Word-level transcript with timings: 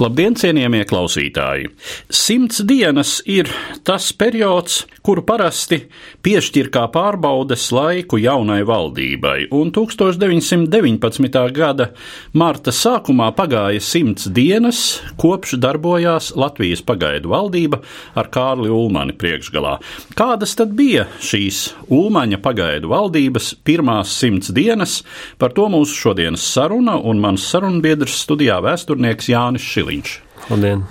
Labdien, 0.00 0.32
cienījamie 0.32 0.86
klausītāji! 0.88 1.66
Simts 2.08 2.62
dienas 2.64 3.18
ir 3.28 3.50
tas 3.84 4.06
periods, 4.16 4.86
kuru 5.04 5.20
parasti 5.28 5.82
piešķir 6.24 6.70
kā 6.72 6.86
pārbaudes 6.94 7.66
laiku 7.76 8.16
jaunai 8.16 8.62
valdībai, 8.64 9.50
un 9.52 9.68
1919. 9.76 11.42
gada 11.52 11.90
marta 12.32 12.72
sākumā 12.72 13.26
pagāja 13.36 13.82
simts 13.84 14.30
dienas, 14.32 14.80
kopš 15.20 15.58
darbojās 15.60 16.30
Latvijas 16.32 16.80
pagaidu 16.80 17.34
valdība 17.34 17.82
ar 18.16 18.32
Kārli 18.32 18.72
Ulmani 18.72 19.12
priekšgalā. 19.20 19.74
Kādas 20.16 20.56
tad 20.56 20.72
bija 20.80 21.04
šīs 21.20 21.74
Ulmaņa 21.92 22.40
pagaidu 22.40 22.94
valdības 22.94 23.50
pirmās 23.68 24.16
simts 24.16 24.48
dienas? 24.56 25.02
Par 25.36 25.52
to 25.52 25.68
mūsu 25.68 26.06
šodienas 26.06 26.48
saruna 26.56 26.96
un 26.96 27.20
mans 27.20 27.44
sarunbiedrs 27.52 28.16
studijā 28.24 28.62
vēsturnieks 28.64 29.28
Jānis 29.34 29.68
Šiliņš. 29.90 30.10
Labdien! 30.50 30.84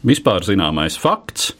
Vispār 0.00 0.44
zināmais 0.46 0.96
fakts, 0.96 1.52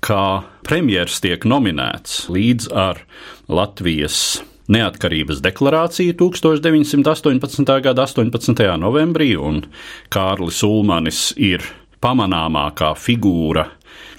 ka 0.00 0.46
premjerministrs 0.62 1.22
tiek 1.24 1.42
nominēts 1.42 2.28
līdz 2.30 2.70
ar 2.70 3.02
Latvijas 3.50 4.40
neatkarības 4.70 5.42
deklarāciju 5.42 6.14
1918. 6.20 7.74
gada 7.82 8.06
18. 8.06 8.62
novembrī, 8.78 9.34
un 9.34 9.64
Kārlis 10.08 10.62
Ulmanis 10.62 11.32
ir 11.36 11.66
pamanāmākā 12.00 12.94
figūra 12.94 13.66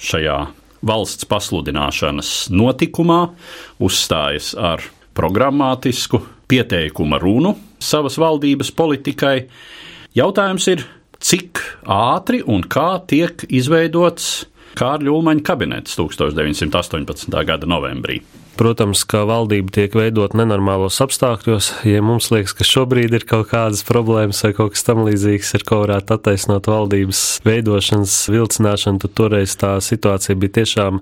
šajā 0.02 0.39
valsts 0.84 1.30
pasludināšanas 1.32 2.52
notikumā, 2.52 3.22
uzstājas 3.80 4.52
ar 4.59 4.84
programmatisku 5.16 6.20
pieteikuma 6.52 7.22
runu 7.22 7.56
savas 7.80 8.20
valdības 8.20 8.73
politikai. 8.76 9.45
Jautājums 10.17 10.67
ir, 10.67 10.84
cik 11.22 11.61
ātri 11.86 12.41
un 12.50 12.66
kā 12.66 12.95
tiek 13.09 13.45
izveidots 13.50 14.31
Kārļa 14.80 15.11
Ulmaņa 15.11 15.44
kabinets 15.45 15.97
1918. 16.00 17.27
gada 17.45 17.67
novembrī. 17.67 18.22
Protams, 18.62 19.02
ka 19.09 19.23
valdība 19.26 19.73
tiek 19.73 19.95
veidot 19.98 20.36
nenormālos 20.38 21.00
apstākļos. 21.02 21.72
Ja 21.90 22.04
mums 22.06 22.28
liekas, 22.30 22.54
ka 22.54 22.66
šobrīd 22.67 23.16
ir 23.17 23.23
kaut 23.26 23.48
kādas 23.50 23.81
problēmas 23.88 24.44
vai 24.45 24.52
kaut 24.54 24.76
kas 24.76 24.86
tamlīdzīgs, 24.86 25.56
ar 25.58 25.64
ko 25.66 25.80
varētu 25.81 26.14
attaisnot 26.14 26.70
valdības 26.70 27.22
veidošanas 27.42 28.14
vilcināšanu, 28.30 29.02
tad 29.02 29.16
toreiz 29.17 29.56
tā 29.58 29.72
situācija 29.82 30.38
bija 30.38 30.59
tiešām 30.59 31.00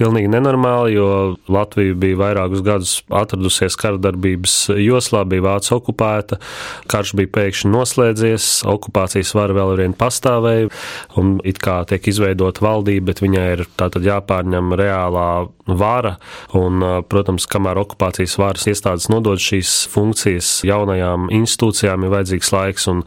pilnīgi 0.00 0.30
nenormāla, 0.32 0.88
jo 0.94 1.08
Latvija 1.52 1.98
bija 2.00 2.20
vairākus 2.22 2.64
gadus 2.64 2.94
atradusies 3.12 3.76
karadarbības 3.76 4.56
joslā, 4.80 5.26
bija 5.28 5.44
Vācija 5.50 5.76
okupēta, 5.76 6.40
karš 6.88 7.12
bija 7.20 7.34
pēkšņi 7.36 7.74
noslēdzies, 7.76 8.48
okupācijas 8.72 9.34
vara 9.36 9.58
vēl 9.60 9.74
vien 9.82 9.98
pastāvēja, 10.00 10.72
un 11.20 11.36
it 11.44 11.60
kā 11.60 11.82
tiek 11.92 12.08
izveidota 12.08 12.64
valdība, 12.64 13.10
bet 13.12 13.22
viņai 13.26 13.46
ir 13.58 13.66
tātad 13.76 14.08
jāpārņem 14.08 14.72
reālā 14.80 15.28
vara. 15.66 16.16
Un, 16.56 16.85
protams, 17.10 17.46
kamēr 17.50 17.80
okupācijas 17.82 18.36
varas 18.40 18.66
iestādes 18.70 19.08
nodod 19.12 19.40
šīs 19.42 19.86
funkcijas 19.92 20.50
jaunajām 20.66 21.30
institūcijām, 21.34 22.06
ir 22.06 22.12
vajadzīgs 22.14 22.52
laiks, 22.54 22.88
un 22.92 23.02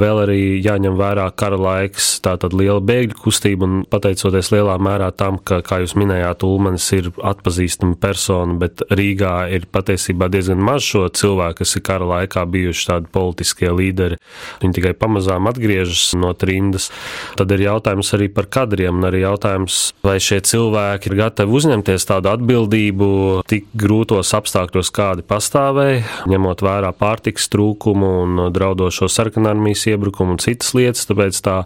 vēl 0.00 0.22
arī 0.24 0.40
jāņem 0.64 0.98
vērā 0.98 1.28
kara 1.38 1.58
laiks, 1.60 2.12
tātad 2.24 2.54
liela 2.56 2.80
bēgļu 2.84 3.18
kustība, 3.24 3.68
un 3.68 3.84
pateicoties 3.90 4.52
lielā 4.54 4.76
mērā 4.82 5.10
tam, 5.16 5.38
ka, 5.38 5.60
kā 5.66 5.80
jūs 5.84 5.96
minējāt, 5.98 6.44
Ulmanis 6.46 6.88
ir 6.96 7.10
atpazīstama 7.16 7.98
persona, 8.00 8.56
bet 8.60 8.84
Rīgā 8.90 9.34
ir 9.54 9.66
patiesībā 9.72 10.30
diezgan 10.32 10.62
maz 10.64 10.86
šo 10.86 11.06
cilvēku, 11.14 11.60
kas 11.62 11.76
ir 11.76 11.84
kara 11.86 12.08
laikā 12.08 12.44
bijuši 12.50 12.86
tādi 12.90 13.10
politiskie 13.12 13.70
līderi. 13.74 14.18
Viņi 14.62 14.78
tikai 14.78 14.94
pamazām 14.98 15.48
atgriežas 15.50 16.10
no 16.18 16.32
trindas. 16.38 16.90
Tad 17.38 17.52
ir 17.54 17.66
jautājums 17.66 18.12
arī 18.16 18.30
par 18.32 18.48
kadriem, 18.52 19.00
un 19.00 19.08
arī 19.10 19.24
jautājums, 19.24 19.80
vai 20.06 20.18
šie 20.22 20.40
cilvēki 20.46 21.10
ir 21.10 21.18
gatavi 21.20 21.56
uzņemties 21.60 22.08
tādu 22.08 22.32
atbildību 22.32 23.09
tik 23.50 23.66
grūtos 23.78 24.32
apstākļos, 24.36 24.90
kādi 24.94 25.24
pastāvēja, 25.26 26.02
ņemot 26.30 26.62
vērā 26.64 26.92
pārtiks 26.96 27.48
trūkumu 27.52 28.10
un 28.22 28.40
draudošo 28.54 29.08
sarkanarmijas 29.10 29.86
iebrukumu 29.90 30.36
un 30.36 30.42
citas 30.42 30.72
lietas, 30.76 31.06
tāpēc 31.08 31.40
tā 31.44 31.56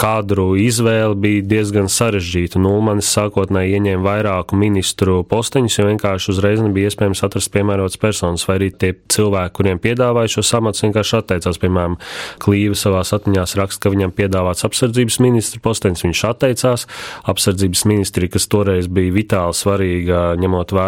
kadru 0.00 0.54
izvēle 0.60 1.16
bija 1.20 1.44
diezgan 1.54 1.90
sarežģīta. 1.92 2.60
Nulmanis 2.62 3.10
sākotnēji 3.14 3.76
ieņēma 3.78 4.06
vairāku 4.06 4.58
ministru 4.58 5.20
posteņus, 5.28 5.78
jo 5.78 5.88
vienkārši 5.90 6.32
uzreiz 6.32 6.62
nebija 6.64 6.90
iespējams 6.90 7.24
atrast 7.26 7.52
piemērotas 7.54 8.00
personas, 8.02 8.46
vai 8.48 8.58
arī 8.60 8.70
tie 8.72 8.92
cilvēki, 9.12 9.54
kuriem 9.60 9.82
piedāvāja 9.82 10.36
šo 10.36 10.46
samats, 10.46 10.84
vienkārši 10.86 11.18
atteicās. 11.20 11.60
Piemēram, 11.62 11.98
Klīva 12.42 12.76
savā 12.78 13.02
atmiņās 13.16 13.56
raksta, 13.58 13.86
ka 13.86 13.92
viņam 13.94 14.12
piedāvāts 14.16 14.66
apsardzības 14.66 15.20
ministra 15.24 15.60
posteņus, 15.64 16.04
viņš 16.06 16.22
atteicās. 16.30 16.86
Apsardzības 17.30 17.84
ministri, 17.88 18.30
kas 18.32 18.48
toreiz 18.52 18.88
bija 18.92 19.14
vitāli 19.14 19.56
svarīga, 19.56 20.22
ņemot 20.40 20.74
vērā 20.76 20.85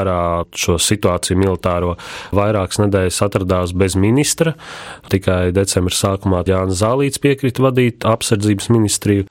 šo 0.54 0.78
situāciju 0.82 1.38
militāro. 1.40 1.96
Vairākas 2.36 2.82
nedēļas 2.84 3.22
atradās 3.26 3.74
bez 3.76 3.96
ministra. 3.98 4.54
Tikai 5.12 5.50
decembra 5.56 5.94
sākumā 5.94 6.44
Jānis 6.48 6.82
Zālīts 6.82 7.22
piekrita 7.22 7.64
vadīt 7.64 8.06
apsardzības 8.08 8.70
ministriju. 8.74 9.28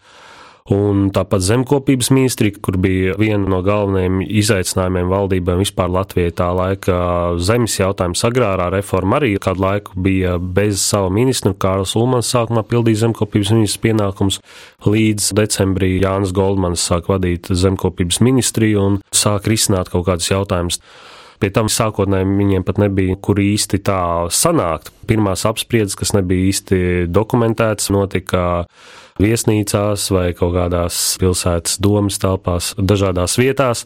Un 0.68 1.06
tāpat 1.16 1.46
zemkopības 1.48 2.10
ministrija, 2.12 2.58
kur 2.60 2.76
bija 2.84 3.14
viena 3.16 3.48
no 3.48 3.62
galvenajiem 3.64 4.20
izaicinājumiem 4.26 5.08
valdībām 5.08 5.62
vispār 5.62 5.94
Latvijai 5.94 6.34
tā 6.36 6.50
laika 6.52 6.98
zemes 7.40 7.78
jautājums, 7.80 8.26
agrārā 8.28 8.66
reforma 8.74 9.22
arī 9.22 9.38
kādu 9.40 9.64
laiku 9.64 9.96
bija 10.04 10.36
bez 10.42 10.84
sava 10.84 11.08
ministra. 11.14 11.54
Kārls 11.56 11.96
Ulmans 11.96 12.28
sākumā 12.34 12.66
pildīja 12.68 13.06
zemkopības 13.06 13.54
ministrs 13.56 13.84
pienākums, 13.86 14.42
līdz 14.84 15.32
decembrī 15.40 15.94
Jānis 16.02 16.36
Goldmans 16.36 16.84
sāk 16.84 17.08
vadīt 17.14 17.48
zemkopības 17.48 18.20
ministriju 18.28 18.84
un 18.84 19.00
sāk 19.16 19.48
risināt 19.48 19.94
kaut 19.94 20.10
kādus 20.10 20.34
jautājumus. 20.34 20.82
Pie 21.40 21.54
tam 21.54 21.72
sākotnēji 21.72 22.28
viņiem 22.28 22.68
pat 22.68 22.82
nebija, 22.82 23.16
kur 23.24 23.40
īsti 23.40 23.80
tā 23.88 24.02
sanākt. 24.34 24.92
Pirmās 25.08 25.46
apspriedzes, 25.48 25.98
kas 26.00 26.14
nebija 26.18 26.50
īsti 26.52 26.80
dokumentētas, 27.12 27.92
notika 27.96 28.48
viesnīcās 29.22 30.08
vai 30.14 30.30
kaut 30.38 30.54
kādās 30.56 31.18
pilsētas 31.22 31.80
domas 31.82 32.20
telpās, 32.22 32.74
dažādās 32.78 33.38
vietās. 33.40 33.86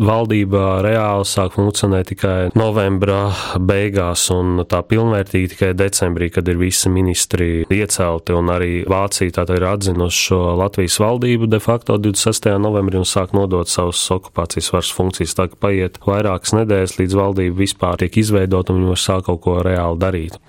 Valdība 0.00 0.80
reāli 0.84 1.26
sāk 1.28 1.56
funkcionēt 1.58 2.08
tikai 2.14 2.36
novembra 2.56 3.34
beigās, 3.60 4.22
un 4.32 4.62
tā 4.70 4.80
pilnvērtīgi 4.88 5.50
tikai 5.54 5.70
decembrī, 5.76 6.30
kad 6.32 6.48
ir 6.48 6.60
visi 6.60 6.92
ministri 6.92 7.50
iecelti, 7.68 8.36
un 8.36 8.52
arī 8.54 8.70
Vācija 8.88 9.40
tātad 9.40 9.60
ir 9.60 9.68
atzinusi 9.68 10.24
šo 10.30 10.40
Latvijas 10.62 10.96
valdību 11.02 11.50
de 11.50 11.60
facto 11.60 11.98
26. 12.00 12.48
novembrī 12.62 13.02
un 13.02 13.08
sāk 13.08 13.34
nodot 13.36 13.68
savus 13.68 14.00
okupācijas 14.16 14.72
varas 14.72 14.94
funkcijas. 14.96 15.36
Tā 15.36 15.50
kā 15.50 15.60
paiet 15.68 16.00
vairākas 16.06 16.56
nedēļas, 16.56 16.96
līdz 17.02 17.20
valdība 17.20 17.60
vispār 17.60 18.00
tiek 18.00 18.20
izveidota 18.22 18.72
un 18.72 18.80
viņi 18.80 18.92
var 18.94 19.04
sākt 19.04 19.28
kaut 19.28 19.44
ko 19.44 19.60
reāli 19.66 20.00
darīt. 20.00 20.40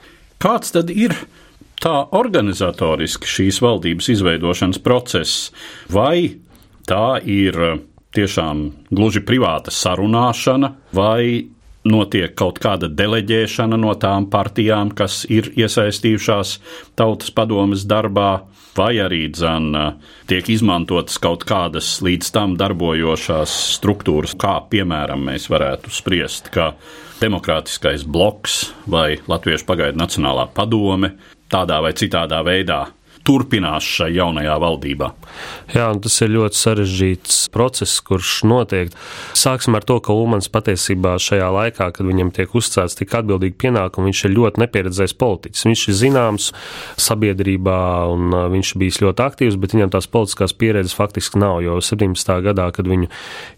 Kāds 0.41 0.73
tad 0.73 0.89
ir 0.89 1.13
tā 1.81 1.93
organizatoriski 2.17 3.29
šīs 3.29 3.61
valdības 3.61 4.09
izveidošanas 4.15 4.81
process, 4.81 5.49
vai 5.89 6.37
tā 6.89 7.21
ir 7.25 7.57
tiešām 8.15 8.63
gluži 8.91 9.23
privāta 9.25 9.73
sarunāšana, 9.73 10.71
vai 10.97 11.47
notiek 11.87 12.33
kaut 12.37 12.59
kāda 12.61 12.89
deleģēšana 12.93 13.77
no 13.81 13.93
tām 13.97 14.27
partijām, 14.33 14.91
kas 14.93 15.23
ir 15.29 15.49
iesaistījušās 15.57 16.55
tautas 16.99 17.33
padomas 17.33 17.85
darbā, 17.89 18.43
vai 18.77 18.93
arī 19.03 19.25
dzan, 19.33 19.71
tiek 20.29 20.49
izmantotas 20.53 21.17
kaut 21.21 21.45
kādas 21.47 21.97
līdz 22.05 22.33
tam 22.35 22.57
darbojošās 22.59 23.55
struktūras, 23.77 24.37
kā 24.39 24.59
piemēram 24.71 25.25
mēs 25.31 25.49
varētu 25.51 25.93
spriest, 25.93 26.51
ka 26.53 26.71
demokrātiskais 27.21 28.03
bloks 28.07 28.71
vai 28.89 29.19
Latviešu 29.29 29.67
pagaidu 29.69 30.01
Nacionālā 30.01 30.47
padome 30.55 31.13
tādā 31.51 31.81
vai 31.83 31.93
citādā 31.97 32.41
veidā 32.47 32.85
turpinās 33.27 33.85
šai 33.85 34.11
jaunajā 34.15 34.55
valdībā? 34.61 35.11
Jā, 35.71 35.87
tas 36.03 36.17
ir 36.23 36.33
ļoti 36.33 36.57
sarežģīts 36.57 37.37
process, 37.53 38.01
kurš 38.05 38.41
notiek. 38.49 38.91
Sāksim 39.37 39.77
ar 39.77 39.85
to, 39.87 39.99
ka 40.03 40.15
Ulmans 40.15 40.49
patiesībā 40.51 41.15
šajā 41.21 41.47
laikā, 41.53 41.91
kad 41.95 42.07
viņam 42.07 42.33
tiek 42.35 42.53
uzcēts 42.57 42.97
tik 42.99 43.13
atbildīgi 43.21 43.57
pienākumi, 43.61 44.09
viņš 44.09 44.23
ir 44.27 44.35
ļoti 44.35 44.63
nepieredzējis 44.63 45.15
politiķis. 45.21 45.67
Viņš 45.69 45.85
ir 45.87 45.97
zināms 46.01 46.49
sabiedrībā 47.01 47.79
un 48.11 48.35
viņš 48.55 48.73
bijis 48.81 49.01
ļoti 49.05 49.25
aktīvs, 49.25 49.59
bet 49.61 49.75
viņam 49.77 49.93
tās 49.95 50.09
politiskās 50.11 50.55
pieredzes 50.57 50.97
faktiski 50.97 51.39
nav. 51.41 51.61
Jo 51.65 51.79
17. 51.83 52.33
gadā, 52.47 52.67
kad 52.75 52.89
viņu 52.89 53.11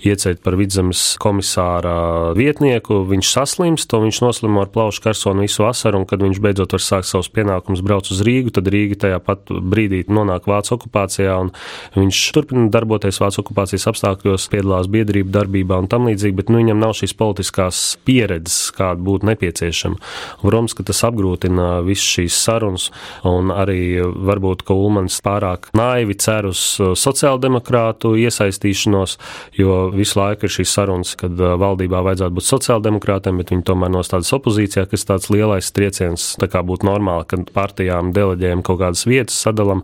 iecēt 0.04 0.44
par 0.46 0.58
vidzemes 0.60 1.02
komisāra 1.24 2.34
vietnieku, 2.38 3.04
viņš 3.10 3.34
saslimst, 3.38 3.90
to 3.90 4.04
viņš 4.04 4.22
noslimo 4.26 4.64
ar 4.64 4.72
plaušu 4.74 5.04
karsonu 5.08 5.48
visu 5.48 5.66
vasaru, 5.66 6.04
un 6.04 6.10
kad 6.10 6.24
viņš 6.24 6.42
beidzot 6.44 6.76
var 6.76 6.84
sākt 6.84 7.10
savus 7.10 7.32
pienākumus 7.34 7.84
brauc 7.86 8.10
uz 8.12 8.22
Rīgu, 8.26 8.54
tad 8.54 8.70
Rīga 8.74 9.00
tajā 9.06 9.20
pat 9.24 9.53
brīdī 9.62 10.04
nonāk 10.10 10.48
Vācu 10.50 10.76
okupācijā, 10.78 11.36
un 11.44 11.52
viņš 11.96 12.22
turpina 12.36 12.68
darboties 12.74 13.20
Vācu 13.22 13.44
okupācijas 13.44 13.88
apstākļos, 13.92 14.48
piedalās 14.52 14.90
biedrību 14.92 15.34
darbībā 15.34 15.80
un 15.84 15.90
tam 15.92 16.08
līdzīgi, 16.10 16.38
bet 16.40 16.52
nu, 16.54 16.62
viņam 16.62 16.82
nav 16.82 16.96
šīs 16.98 17.16
politiskās 17.20 17.84
pieredzes, 18.08 18.72
kāda 18.76 19.02
būtu 19.04 19.30
nepieciešama. 19.32 20.00
Protams, 20.44 20.76
ka 20.78 20.86
tas 20.88 21.04
apgrūtina 21.08 21.82
visas 21.86 22.08
šīs 22.18 22.38
sarunas, 22.46 22.90
un 23.28 23.52
arī 23.54 24.00
varbūt, 24.02 24.64
ka 24.68 24.76
Ulmans 24.78 25.20
pārāk 25.26 25.70
naivi 25.78 26.16
cer 26.20 26.48
uz 26.50 26.62
sociāldemokrātu 26.80 28.14
iesaistīšanos, 28.22 29.18
jo 29.58 29.78
visu 29.94 30.20
laiku 30.20 30.48
ir 30.48 30.56
šīs 30.58 30.76
sarunas, 30.78 31.16
kad 31.20 31.38
valdībā 31.38 32.04
vajadzētu 32.06 32.38
būt 32.38 32.48
sociāldemokrātiem, 32.50 33.40
bet 33.42 33.54
viņi 33.54 33.66
tomēr 33.68 33.92
nostādas 33.94 34.32
opozīcijā, 34.36 34.86
kas 34.92 35.08
tāds 35.10 35.30
lielais 35.34 35.72
trieciens, 35.76 36.34
tā 36.42 36.50
kā 36.52 36.64
būtu 36.66 36.88
normāli, 36.88 37.28
kad 37.30 37.50
partijām 37.56 38.14
deleģējam 38.16 38.64
kaut 38.66 38.82
kādas 38.84 39.06
vietas, 39.10 39.40
sadalam 39.44 39.84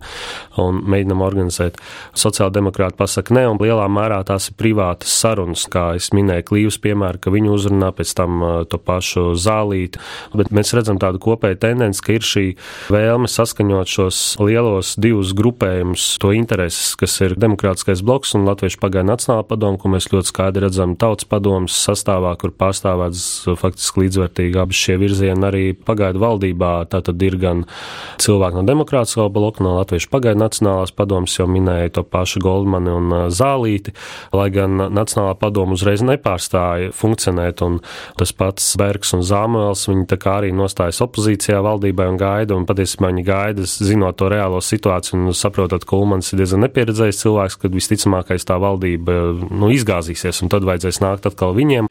un 0.60 0.80
mēģinam 0.90 1.24
organizēt. 1.24 1.78
Sociāldemokrāti 2.18 2.98
pasaka 2.98 3.36
ne, 3.36 3.46
un 3.52 3.60
lielā 3.60 3.86
mērā 3.92 4.22
tās 4.28 4.50
ir 4.50 4.56
privātas 4.60 5.12
sarunas, 5.22 5.66
kā 5.70 5.90
es 5.98 6.10
minēju 6.16 6.48
Klīvas 6.50 6.80
piemēru, 6.82 7.20
ka 7.22 7.32
viņi 7.34 7.52
uzrunā 7.52 7.92
pēc 7.96 8.14
tam 8.18 8.40
uh, 8.42 8.50
to 8.70 8.80
pašu 8.80 9.34
zālīti, 9.38 10.00
bet 10.36 10.52
mēs 10.54 10.74
redzam 10.76 11.00
tādu 11.02 11.20
kopēju 11.22 11.60
tendenci, 11.62 12.02
ka 12.04 12.16
ir 12.16 12.26
šī 12.26 12.46
vēlme 12.92 13.30
saskaņot 13.30 13.90
šos 13.90 14.20
lielos 14.42 14.94
divus 15.00 15.34
grupējumus, 15.36 16.06
to 16.22 16.32
intereses, 16.36 16.94
kas 17.00 17.16
ir 17.24 17.36
demokrātiskais 17.40 18.04
bloks 18.06 18.34
un 18.38 18.46
Latviešu 18.48 18.80
pagaidu 18.82 19.10
Nacionāla 19.10 19.46
padoma, 19.46 19.78
ko 19.80 19.90
mēs 19.92 20.08
ļoti 20.12 20.32
skaidri 20.32 20.64
redzam 20.66 20.96
tautas 21.00 21.28
padomas 21.28 21.76
sastāvā, 21.86 22.32
kur 22.40 22.54
pārstāvēts 22.56 23.24
faktiski 23.60 24.04
līdzvērtīgi 24.04 24.60
abi 24.60 24.76
šie 24.76 24.96
virzieni 25.00 25.46
arī 25.46 25.64
pagaidu 25.74 26.22
valdībā. 26.22 26.72
Tātad 26.92 27.22
ir 27.26 27.36
gan 27.40 27.64
cilvēki 28.22 28.60
no 28.60 28.64
demokrātiskā 28.68 29.26
bloka, 29.32 29.49
no 29.58 29.74
Latviešu 29.80 30.06
pagaidu 30.12 30.38
Nacionālās 30.38 30.92
padomas 30.94 31.34
jau 31.34 31.48
minēja 31.50 31.90
to 31.96 32.04
pašu 32.06 32.42
Goldmani 32.44 32.92
un 32.94 33.14
Zālīti, 33.34 33.94
lai 34.36 34.46
gan 34.54 34.78
Nacionālā 34.94 35.34
padoma 35.40 35.74
uzreiz 35.74 36.04
nepārstāja 36.06 36.92
funkcionēt, 36.94 37.64
un 37.66 37.80
tas 38.20 38.30
pats 38.36 38.68
Bergs 38.78 39.14
un 39.16 39.26
Zāmuels, 39.26 39.88
viņi 39.90 40.06
tā 40.12 40.20
kā 40.20 40.38
arī 40.38 40.52
nostājas 40.54 41.02
opozīcijā 41.04 41.58
valdībai 41.66 42.06
un 42.12 42.20
gaida, 42.20 42.54
un 42.54 42.68
patiesībā 42.68 43.10
viņi 43.10 43.26
gaida, 43.26 43.66
zinot 43.66 44.20
to 44.20 44.30
reālo 44.30 44.62
situāciju 44.62 45.18
un 45.18 45.36
saprotot, 45.36 45.84
ka 45.84 45.98
Ulmans 45.98 46.30
ir 46.30 46.44
diezgan 46.44 46.66
nepieredzējis 46.68 47.24
cilvēks, 47.24 47.58
kad 47.60 47.74
visticamākais 47.74 48.46
tā 48.46 48.60
valdība 48.62 49.20
nu, 49.50 49.72
izgāzīsies, 49.74 50.44
un 50.44 50.52
tad 50.52 50.68
vajadzēs 50.68 51.02
nākt 51.02 51.30
atkal 51.30 51.56
viņiem. 51.58 51.90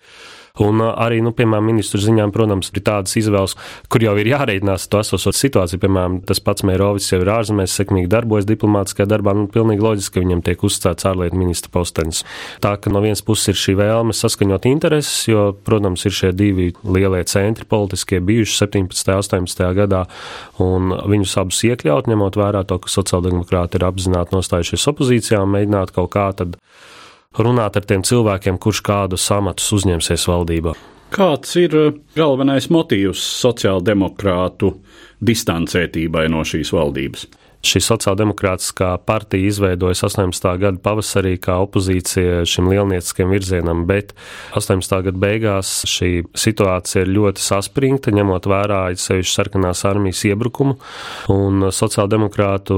Un 0.63 0.81
arī, 0.89 1.21
nu, 1.23 1.31
piemēram, 1.35 1.69
ministru 1.69 2.01
ziņām, 2.03 2.33
protams, 2.35 2.71
ir 2.73 2.83
tādas 2.85 3.15
izvēles, 3.19 3.55
kur 3.91 4.03
jau 4.03 4.15
ir 4.19 4.31
jārēķinās 4.31 4.87
to 4.91 5.01
esošo 5.03 5.33
situāciju. 5.35 5.81
Piemēram, 5.83 6.19
tas 6.27 6.41
pats 6.43 6.65
Meirovis 6.67 7.11
jau 7.11 7.21
ir 7.21 7.31
ārzemēs, 7.31 7.75
sekmīgi 7.79 8.09
darbojas 8.11 8.47
diplomātiskajā 8.49 9.07
darbā. 9.09 9.35
Nu, 9.37 9.47
pilnīgi 9.51 9.85
loģiski, 9.85 10.17
ka 10.17 10.25
viņam 10.25 10.43
tiek 10.47 10.65
uzstāts 10.67 11.07
ārlietu 11.09 11.39
ministra 11.39 11.71
postenis. 11.73 12.23
Tā 12.63 12.75
ka 12.81 12.91
no 12.93 13.03
vienas 13.05 13.23
puses 13.25 13.53
ir 13.53 13.59
šī 13.59 13.77
vēlme 13.79 14.15
saskaņot 14.15 14.67
intereses, 14.71 15.21
jo, 15.29 15.49
protams, 15.65 16.05
ir 16.07 16.15
šie 16.15 16.33
divi 16.35 16.71
lielie 16.83 17.23
centri 17.29 17.67
politiskie 17.69 18.19
bijuši 18.25 18.65
17. 18.65 19.13
un 19.13 19.23
18. 19.23 19.65
gadā, 19.77 20.05
un 20.63 20.93
viņus 21.11 21.37
abus 21.41 21.63
iekļaut, 21.67 22.09
ņemot 22.11 22.39
vērā 22.39 22.65
to, 22.67 22.79
ka 22.81 22.91
sociāldemokrāti 22.91 23.79
ir 23.79 23.87
apzināti 23.87 24.35
nostājušies 24.35 24.87
opozīcijā 24.93 25.43
un 25.43 25.53
mēģināt 25.55 25.93
kaut 25.95 26.11
kā 26.15 26.29
tad 26.39 26.57
runāt 27.37 27.77
ar 27.77 27.85
tiem 27.85 28.03
cilvēkiem, 28.05 28.57
kurš 28.61 28.81
kādus 28.85 29.27
amatus 29.33 29.69
uzņemsies 29.77 30.25
valdībā. 30.29 30.73
Kāds 31.13 31.55
ir 31.57 31.75
eh, 31.77 31.91
galvenais 32.17 32.69
motīvs 32.73 33.21
sociāldemokrātu 33.41 34.75
distancētībai 35.25 36.27
no 36.29 36.43
šīs 36.45 36.73
valdības? 36.73 37.27
Šī 37.59 37.81
sociāldemokrātiskā 37.83 38.93
partija 39.03 39.49
izveidojas 39.49 39.99
18. 40.07 40.45
gada 40.61 40.79
pavasarī 40.79 41.33
kā 41.43 41.57
opozīcija 41.59 42.45
šim 42.47 42.69
lielnieciskiem 42.71 43.33
virzienam, 43.33 43.81
bet 43.89 44.13
18. 44.55 44.93
gada 45.09 45.19
beigās 45.19 45.71
šī 45.91 46.23
situācija 46.39 47.03
ir 47.03 47.11
ļoti 47.17 47.43
saspringta, 47.43 48.13
ņemot 48.15 48.47
vērā 48.47 48.77
sevišķi 48.95 49.35
sarkanās 49.35 49.83
armijas 49.89 50.21
iebrukumu, 50.29 50.77
un 51.35 51.67
sociāldemokrātu 51.75 52.77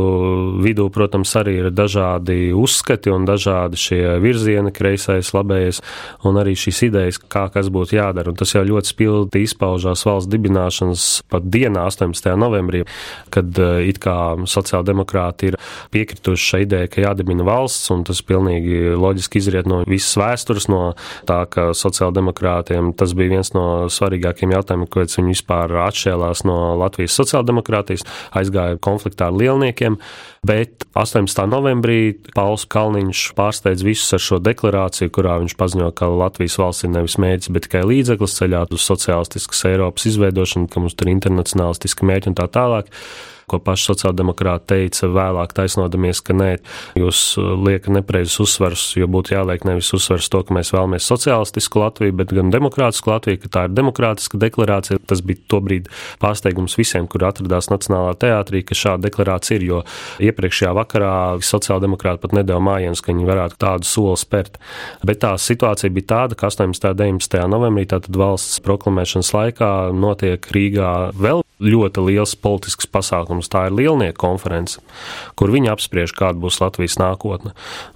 vidū, 0.66 0.88
protams, 0.90 1.36
arī 1.38 1.60
ir 1.60 1.70
dažādi 1.70 2.50
uzskati 2.58 3.14
un 3.14 3.30
dažādi 3.30 3.78
šie 3.78 4.02
virzieni, 4.26 4.74
kreisais, 4.74 5.30
labējais, 5.38 5.84
un 6.26 6.42
arī 6.42 6.56
šīs 6.58 6.82
idejas, 6.90 7.22
kā 7.22 7.46
kas 7.54 7.70
būtu 7.70 8.00
jādara. 8.00 8.34
Un 8.34 8.42
tas 8.42 8.56
jau 8.58 8.66
ļoti 8.66 8.96
spilgti 8.96 9.46
izpaužās 9.46 10.08
valsts 10.10 10.34
dibināšanas 10.34 11.08
pat 11.30 11.46
dienā, 11.54 11.86
18. 11.94 12.34
novembrī, 12.42 12.82
kad 13.30 13.62
eh, 13.62 13.86
it 13.94 14.02
kā 14.02 14.18
sociāldemokrāti 14.42 14.71
sociāldemokrāti 14.72 15.52
ir 15.52 15.58
piekrituši 15.92 16.48
šai 16.52 16.62
idejai, 16.66 16.90
ka 16.92 17.04
jādibina 17.06 17.46
valsts, 17.48 17.90
un 17.94 18.06
tas 18.08 18.22
pilnīgi 18.26 18.96
loģiski 19.00 19.42
izriet 19.42 19.70
no 19.70 19.82
visas 19.88 20.16
vēstures, 20.20 20.70
no 20.72 20.94
tā, 21.30 21.44
ka 21.52 21.72
sociāldemokrātiem 21.78 22.94
tas 22.98 23.16
bija 23.18 23.36
viens 23.36 23.54
no 23.56 23.88
svarīgākiem 23.92 24.54
jautājumiem, 24.56 24.90
kāpēc 24.92 25.18
viņi 25.20 25.36
vispār 25.36 25.76
atšķēlās 25.88 26.46
no 26.48 26.58
Latvijas 26.80 27.18
sociāldemokrātijas, 27.20 28.06
aizgāja 28.38 28.80
konfliktā 28.82 29.30
ar 29.30 29.38
lielniekiem, 29.38 29.98
bet 30.48 30.88
18. 30.98 31.44
novembrī 31.52 32.16
Pauls 32.36 32.66
Kalniņš 32.72 33.26
pārsteidz 33.38 33.86
visus 33.86 34.16
ar 34.18 34.24
šo 34.24 34.42
deklarāciju, 34.44 35.12
kurā 35.14 35.38
viņš 35.44 35.58
paziņo, 35.60 35.92
ka 35.98 36.10
Latvijas 36.12 36.58
valsts 36.62 36.88
ir 36.88 36.96
nevis 36.96 37.20
mērķis, 37.22 37.52
bet 37.54 37.68
tikai 37.68 37.84
līdzeklis 37.88 38.40
ceļā 38.40 38.66
uz 38.72 38.88
sociālistiskas 38.88 39.66
Eiropas 39.70 40.08
izveidošanu, 40.10 40.70
ka 40.72 40.84
mums 40.84 40.98
tur 40.98 41.10
ir 41.10 41.18
internacionālistiski 41.18 42.08
mērķi 42.08 42.32
un 42.32 42.40
tā 42.40 42.48
tālāk 42.52 42.90
ko 43.52 43.60
paši 43.64 43.90
sociāldemokrāti 43.92 44.70
teica 44.72 45.10
vēlāk, 45.12 45.54
taisnodamies, 45.58 46.24
ka 46.26 46.36
nē, 46.38 46.50
jūs 47.00 47.24
uh, 47.40 47.54
liekat 47.60 47.94
nepreizus 48.00 48.40
uzsvars, 48.46 48.86
jo 49.00 49.10
būtu 49.12 49.36
jāliek 49.36 49.66
nevis 49.68 49.92
uzsvars 49.98 50.30
to, 50.32 50.44
ka 50.48 50.56
mēs 50.56 50.72
vēlamies 50.76 51.08
sociālistisku 51.12 51.84
Latviju, 51.84 52.16
bet 52.22 52.34
gan 52.36 52.54
demokrātisku 52.54 53.12
Latviju, 53.12 53.42
ka 53.44 53.52
tā 53.56 53.66
ir 53.68 53.76
demokrātiska 53.76 54.40
deklarācija. 54.42 55.02
Tas 55.12 55.24
bija 55.26 55.44
tobrīd 55.52 55.90
pārsteigums 56.22 56.78
visiem, 56.80 57.08
kur 57.12 57.26
atradās 57.28 57.72
Nacionālā 57.72 58.16
teātrī, 58.22 58.64
ka 58.66 58.78
šāda 58.78 59.10
deklarācija 59.10 59.60
ir, 59.60 59.68
jo 59.68 59.82
iepriekšējā 60.24 60.74
vakarā 60.78 61.14
sociāldemokrāti 61.46 62.24
pat 62.24 62.36
nedēļa 62.40 62.66
mājienus, 62.68 63.04
ka 63.04 63.14
viņi 63.14 63.30
varētu 63.30 63.60
tādu 63.62 63.90
soli 63.90 64.18
spērt. 64.22 64.60
Bet 65.06 65.24
tā 65.26 65.36
situācija 65.42 65.94
bija 65.94 66.12
tāda, 66.16 66.40
ka 66.40 66.52
18. 66.52 66.92
un 66.94 67.20
19. 67.20 67.40
novembrī, 67.52 67.88
tātad 67.92 68.18
valsts 68.18 68.62
proklamēšanas 68.66 69.34
laikā, 69.36 69.72
notiek 69.98 70.52
Rīgā 70.56 70.92
vēl 71.18 71.41
ļoti 71.62 72.04
liels 72.08 72.36
politisks 72.40 72.90
pasākums. 72.92 73.50
Tā 73.52 73.68
ir 73.70 73.78
lielnieku 73.78 74.18
konference, 74.22 74.82
kur 75.40 75.54
viņi 75.54 75.72
apspriež, 75.74 76.14
kāda 76.18 76.40
būs 76.42 76.60
Latvijas 76.62 76.98
nākotne. 77.02 77.54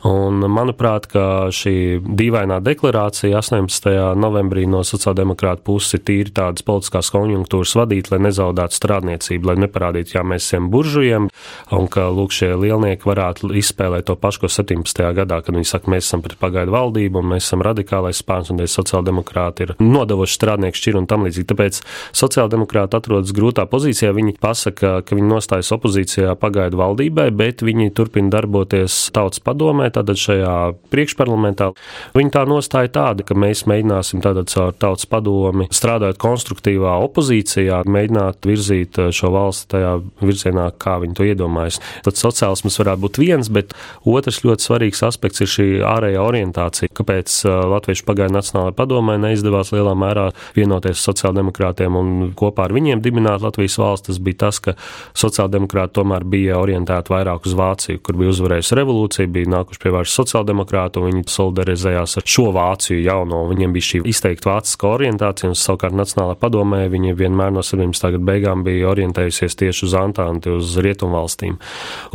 Un, 0.07 0.45
manuprāt, 0.51 1.10
šī 1.55 1.75
dīvainā 2.05 2.62
deklarācija 2.65 3.41
18. 3.41 3.89
novembrī 4.19 4.65
no 4.69 4.84
sociāldemokrāta 4.86 5.63
puses 5.65 5.98
ir 5.98 6.05
tīri 6.07 6.34
tādas 6.36 6.65
politiskās 6.65 7.12
konjunktūras 7.13 7.75
vadīt, 7.79 8.12
lai 8.13 8.22
nezaudētu 8.27 8.77
strādniecību, 8.79 9.51
lai 9.51 9.57
neparādītu, 9.65 10.17
jā, 10.17 10.25
mēs 10.27 10.50
esam 10.50 10.69
buržujiem, 10.74 11.29
un 11.75 11.89
ka 11.91 12.07
lūk, 12.13 12.34
šie 12.36 12.53
lielnieki 12.60 13.07
varētu 13.07 13.51
izspēlēt 13.62 14.10
to 14.10 14.17
pašu, 14.19 14.45
ko 14.45 14.51
17. 14.51 15.03
gadā, 15.17 15.41
kad 15.45 15.55
viņi 15.55 15.69
saka, 15.69 15.91
mēs 15.91 16.10
esam 16.10 16.24
pret 16.25 16.38
pagaidu 16.41 16.74
valdību, 16.75 17.22
un 17.22 17.34
mēs 17.36 17.48
esam 17.48 17.63
radikālais 17.65 18.22
spēks, 18.22 18.51
un 18.53 18.62
sociāldemokrāti 18.65 19.65
ir 19.65 19.75
nodevuši 19.81 20.38
strādnieku 20.38 20.79
šķiru 20.79 21.01
un 21.01 21.10
tam 21.10 21.25
līdzīgi. 21.25 21.48
Tāpēc 21.51 21.81
sociāldemokrāti 22.15 23.00
atrodas 23.00 23.34
grūti 23.36 23.54
grūtā 23.55 23.65
pozīcijā. 23.69 24.12
Viņi 24.15 24.35
pasaka, 24.41 25.01
ka 25.05 25.15
viņi 25.15 25.29
nostājas 25.29 25.71
opozīcijā 25.75 26.35
pagaidu 26.39 26.77
valdībai, 26.77 27.31
bet 27.31 27.63
viņi 27.63 27.93
turpina 27.95 28.29
darboties 28.29 29.12
tautas 29.15 29.39
padomē, 29.39 29.89
tātad 29.91 30.19
šajā 30.19 30.75
priekšparlamentā. 30.91 31.71
Viņa 32.15 32.31
tā 32.35 32.43
nostāja 32.50 32.91
tāda, 32.91 33.24
ka 33.24 33.35
mēs 33.35 33.65
mēģināsim 33.69 34.21
tātad 34.24 34.50
caur 34.51 34.74
tautas 34.74 35.05
padomi 35.07 35.67
strādāt 35.71 36.19
konstruktīvā 36.19 36.97
opozīcijā, 37.05 37.83
mēģināt 37.88 38.45
virzīt 38.45 39.00
šo 39.15 39.31
valsti 39.31 39.71
tajā 39.75 39.93
virzienā, 40.21 40.69
kā 40.77 41.00
viņi 41.03 41.15
to 41.15 41.27
iedomājas. 41.27 41.79
Tad 42.05 42.19
sociālisms 42.19 42.79
varētu 42.81 43.05
būt 43.05 43.21
viens, 43.21 43.50
bet 43.50 43.74
otrs 44.05 44.43
ļoti 44.45 44.67
svarīgs 44.67 45.03
aspekts 45.07 45.43
ir 45.43 45.51
šī 45.51 45.67
ārējā 45.85 46.21
orientācija. 46.24 46.91
Kāpēc 46.95 47.41
Latviešu 47.45 48.05
pagaidu 48.07 48.35
Nacionālajai 48.35 48.75
padomē 48.75 49.17
neizdevās 49.21 49.71
lielā 49.75 49.95
mērā 49.97 50.29
vienoties 50.57 51.03
sociāldemokrātiem 51.05 51.95
un 52.00 52.13
kopā 52.38 52.67
ar 52.67 52.75
viņiem 52.75 53.03
dibināt 53.05 53.44
Latvijas 53.45 53.77
valsts, 53.81 54.09
tas 54.09 54.21
bija 54.21 54.41
tas, 54.45 54.59
ka 54.63 54.75
sociāldemokrāti 55.17 55.95
tomēr 55.99 56.25
bija 56.27 56.59
orientēti 56.61 57.13
vairāk 57.13 57.47
uz 57.47 57.55
Vāciju, 57.57 58.01
kur 58.05 58.19
bija 58.19 58.33
uzvarējusi 58.33 58.79
revolūcija, 58.79 59.31
bija 59.31 59.51
nākuši 59.55 59.81
pie 59.83 59.93
varas 59.95 60.15
sociāldemokrāti, 60.19 61.01
un 61.01 61.11
viņi 61.11 61.25
solidarizējās 61.31 62.17
ar 62.19 62.27
šo 62.35 62.49
Vāciju 62.55 63.01
jauno. 63.05 63.43
Viņiem 63.51 63.75
bija 63.75 63.89
šī 63.89 64.01
izteikti 64.11 64.49
vāciska 64.49 64.89
orientācija, 64.95 65.51
un 65.51 65.59
savukārt 65.59 65.95
Nacionālā 65.95 66.35
padomē 66.39 66.85
viņi 66.91 67.15
vienmēr 67.17 67.53
no 67.55 67.63
17. 67.65 68.11
gada 68.15 68.25
beigām 68.25 68.65
bija 68.65 68.89
orientējusies 68.91 69.57
tieši 69.61 69.85
uz 69.87 69.95
Antanti, 69.99 70.51
uz 70.53 70.75
rietumvalstīm. 70.83 71.57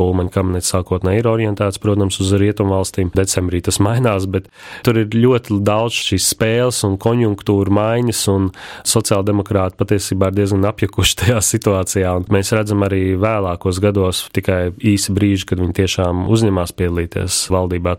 Ulmaņa 0.01 0.33
kabinets 0.35 0.71
sākotnēji 0.73 1.23
ir 1.23 1.29
orientēts, 1.31 1.81
protams, 1.81 2.19
uz 2.23 2.33
rietumvalstīm. 2.41 3.11
Decembrī 3.17 3.61
tas 3.65 3.79
mainās, 3.83 4.27
bet 4.31 4.49
tur 4.85 4.99
ir 5.01 5.15
ļoti 5.15 5.59
daudz 5.65 5.97
šīs 6.09 6.31
spēles 6.35 6.81
un 6.87 6.97
konjunktūra 7.01 7.73
maiņas, 7.77 8.23
un 8.33 8.49
sociāldemokrāti 8.87 9.79
patiesībā 9.79 10.31
ir 10.31 10.39
diezgan 10.41 10.67
apjukuši 10.71 11.17
tajā 11.21 11.39
situācijā. 11.45 12.11
Un 12.17 12.27
mēs 12.33 12.51
redzam 12.55 12.83
arī 12.87 13.15
vēlākos 13.21 13.81
gados 13.83 14.25
tikai 14.35 14.73
īsi 14.77 15.15
brīži, 15.15 15.47
kad 15.51 15.61
viņi 15.61 15.77
tiešām 15.81 16.27
uzņemās 16.31 16.75
piedalīties 16.77 17.43
valdībā. 17.53 17.97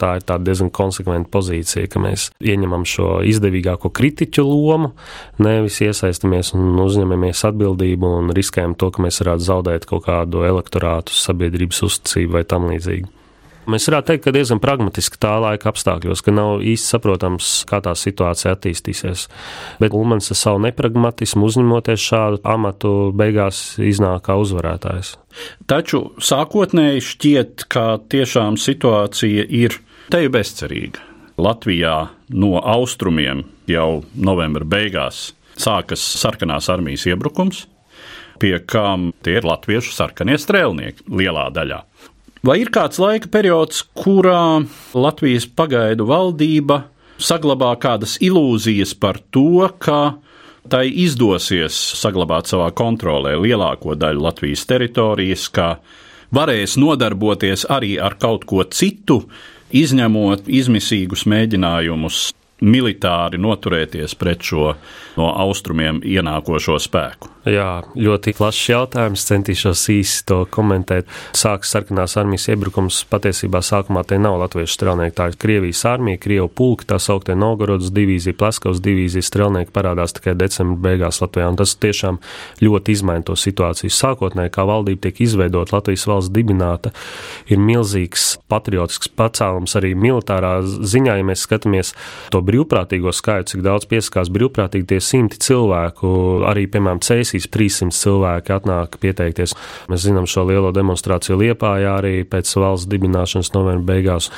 Tā 0.00 0.16
ir 0.18 0.24
diezgan 0.42 0.72
konsekventa 0.74 1.30
pozīcija, 1.30 1.86
ka 1.86 2.00
mēs 2.02 2.26
ieņemam 2.42 2.82
šo 2.88 3.20
izdevīgāko 3.30 3.92
kritiķu 3.94 4.42
lomu, 4.42 4.90
nevis 5.38 5.78
iesaistamies 5.86 6.50
un 6.58 6.80
uzņemamies 6.82 7.44
atbildību 7.46 8.10
un 8.18 8.34
riskējam 8.34 8.74
to, 8.74 8.90
ka 8.90 9.04
mēs 9.06 9.22
varētu 9.22 9.46
zaudēt 9.46 9.86
kaut 9.86 10.08
kādu 10.08 10.42
elektorātu, 10.48 11.14
sabiedrības 11.14 11.84
uzticību 11.86 12.40
vai 12.40 12.42
tam 12.50 12.66
līdzīgi. 12.72 13.23
Mēs 13.70 13.88
varētu 13.88 14.10
teikt, 14.10 14.24
ka 14.26 14.32
diezgan 14.34 14.60
pragmatiski 14.60 15.18
tā 15.20 15.34
laika 15.40 15.70
apstākļos, 15.70 16.20
ka 16.24 16.34
nav 16.34 16.64
īsti 16.64 16.94
saprotams, 16.94 17.52
kā 17.68 17.80
tā 17.84 17.94
situācija 17.96 18.52
attīstīsies. 18.52 19.26
Bet 19.80 19.96
Ulmans 19.96 20.28
ar 20.34 20.38
savu 20.40 20.60
nepragmatismu 20.66 21.48
uzņemoties 21.48 22.04
šādu 22.04 22.42
amatu 22.44 22.92
beigās 23.16 23.78
iznāk 23.80 24.26
kā 24.28 24.36
uzvarētājs. 24.42 25.14
Taču 25.70 26.04
sākotnēji 26.20 27.06
šķiet, 27.08 27.66
ka 27.72 27.86
tiešām 28.12 28.60
situācija 28.60 29.48
ir 29.48 29.80
teju 30.12 30.34
bezcerīga. 30.34 31.10
Latvijā 31.40 31.96
no 32.36 32.58
austrumiem 32.60 33.42
jau 33.66 34.04
novembra 34.14 34.66
beigās 34.68 35.32
sākas 35.58 36.02
sarkanās 36.20 36.68
armijas 36.70 37.06
iebrukums, 37.08 37.64
pie 38.42 38.58
kam 38.66 39.10
tie 39.24 39.38
ir 39.38 39.46
latviešu 39.46 39.94
sarkanie 39.94 40.36
strēlnieki 40.40 41.08
lielā 41.08 41.48
daļā. 41.54 41.80
Vai 42.44 42.58
ir 42.60 42.68
kāds 42.68 42.98
laika 43.00 43.30
periods, 43.32 43.78
kurā 43.96 44.60
Latvijas 44.92 45.46
pagaidu 45.48 46.04
valdība 46.10 46.82
saglabā 47.16 47.70
kādas 47.80 48.18
ilūzijas 48.20 48.92
par 49.00 49.16
to, 49.32 49.64
ka 49.80 50.18
tai 50.68 50.90
izdosies 51.06 51.78
saglabāt 51.96 52.50
savā 52.52 52.68
kontrolē 52.76 53.32
lielāko 53.40 53.96
daļu 53.96 54.26
Latvijas 54.26 54.66
teritorijas, 54.68 55.48
ka 55.48 55.78
varēs 56.36 56.76
nodarboties 56.76 57.64
arī 57.72 57.94
ar 57.96 58.18
kaut 58.20 58.44
ko 58.44 58.60
citu, 58.68 59.22
izņemot 59.72 60.44
izmisīgus 60.44 61.24
mēģinājumus 61.24 62.26
militāri 62.60 63.40
noturēties 63.40 64.20
pret 64.20 64.44
šo 64.44 64.74
no 65.16 65.32
austrumiem 65.46 66.04
ienākošo 66.04 66.76
spēku? 66.76 67.33
Jā, 67.44 67.82
ļoti 67.92 68.32
plašs 68.38 68.70
jautājums. 68.70 69.22
Centīšos 69.28 69.82
īsi 69.92 70.22
to 70.24 70.38
komentēt. 70.48 71.10
Sākas 71.36 71.74
sarkanās 71.74 72.16
armijas 72.16 72.46
iebrukums. 72.48 73.02
Patiesībā 73.10 73.60
sākumā 73.60 74.00
te 74.08 74.16
nav 74.16 74.38
latviešu 74.40 74.78
strelnieki. 74.78 75.12
Tā 75.18 75.26
ir 75.28 75.36
Krievijas 75.42 75.82
armija, 75.90 76.22
Krievu 76.22 76.48
pulka, 76.48 76.86
tā 76.94 76.96
sauktie 76.96 77.36
Novgorodas 77.36 77.92
divīzija, 77.92 78.36
Pleskavas 78.40 78.80
divīzija 78.84 79.26
strelnieki 79.28 79.74
parādās 79.76 80.16
tikai 80.16 80.32
decembra 80.40 80.80
beigās 80.88 81.20
Latvijā. 81.20 81.50
Un 81.52 81.58
tas 81.60 81.74
tiešām 81.84 82.20
ļoti 82.64 82.96
izmaina 82.96 83.26
to 83.28 83.36
situāciju. 83.36 83.92
Sākotnēji, 83.92 84.54
kā 84.56 84.64
valdība 84.64 85.10
tiek 85.10 85.20
izveidota, 85.26 85.76
Latvijas 85.76 86.06
valsts 86.08 86.32
dibināta, 86.32 86.94
ir 87.52 87.60
milzīgs 87.60 88.38
patriotisks 88.48 89.12
pacēlums 89.12 89.76
arī 89.76 89.92
militārā 89.92 90.54
ziņā, 90.64 91.18
ja 91.20 91.28
mēs 91.28 91.44
skatāmies 91.44 91.92
to 92.32 92.40
brīvprātīgo 92.40 93.12
skaitu, 93.12 93.52
cik 93.52 93.66
daudz 93.68 93.90
piesakās 93.92 94.32
brīvprātīgi 94.32 94.94
tie 94.94 95.04
simti 95.04 95.44
cilvēku, 95.44 96.08
arī, 96.48 96.64
piemēram, 96.72 97.04
ceļš 97.04 97.33
Cēsīs 97.34 97.50
300 97.50 97.94
cilvēki 97.98 98.52
atnāk 98.54 98.98
pieteikties. 99.02 99.54
Mēs 99.90 100.04
zinām 100.06 100.26
šo 100.30 100.44
lielo 100.46 100.70
demonstrāciju 100.74 101.38
Liepājā 101.40 101.96
arī 101.98 102.22
pēc 102.28 102.50
valsts 102.60 102.88
dibināšanas 102.90 103.52
novembra 103.56 103.94
beigās. 103.94 104.30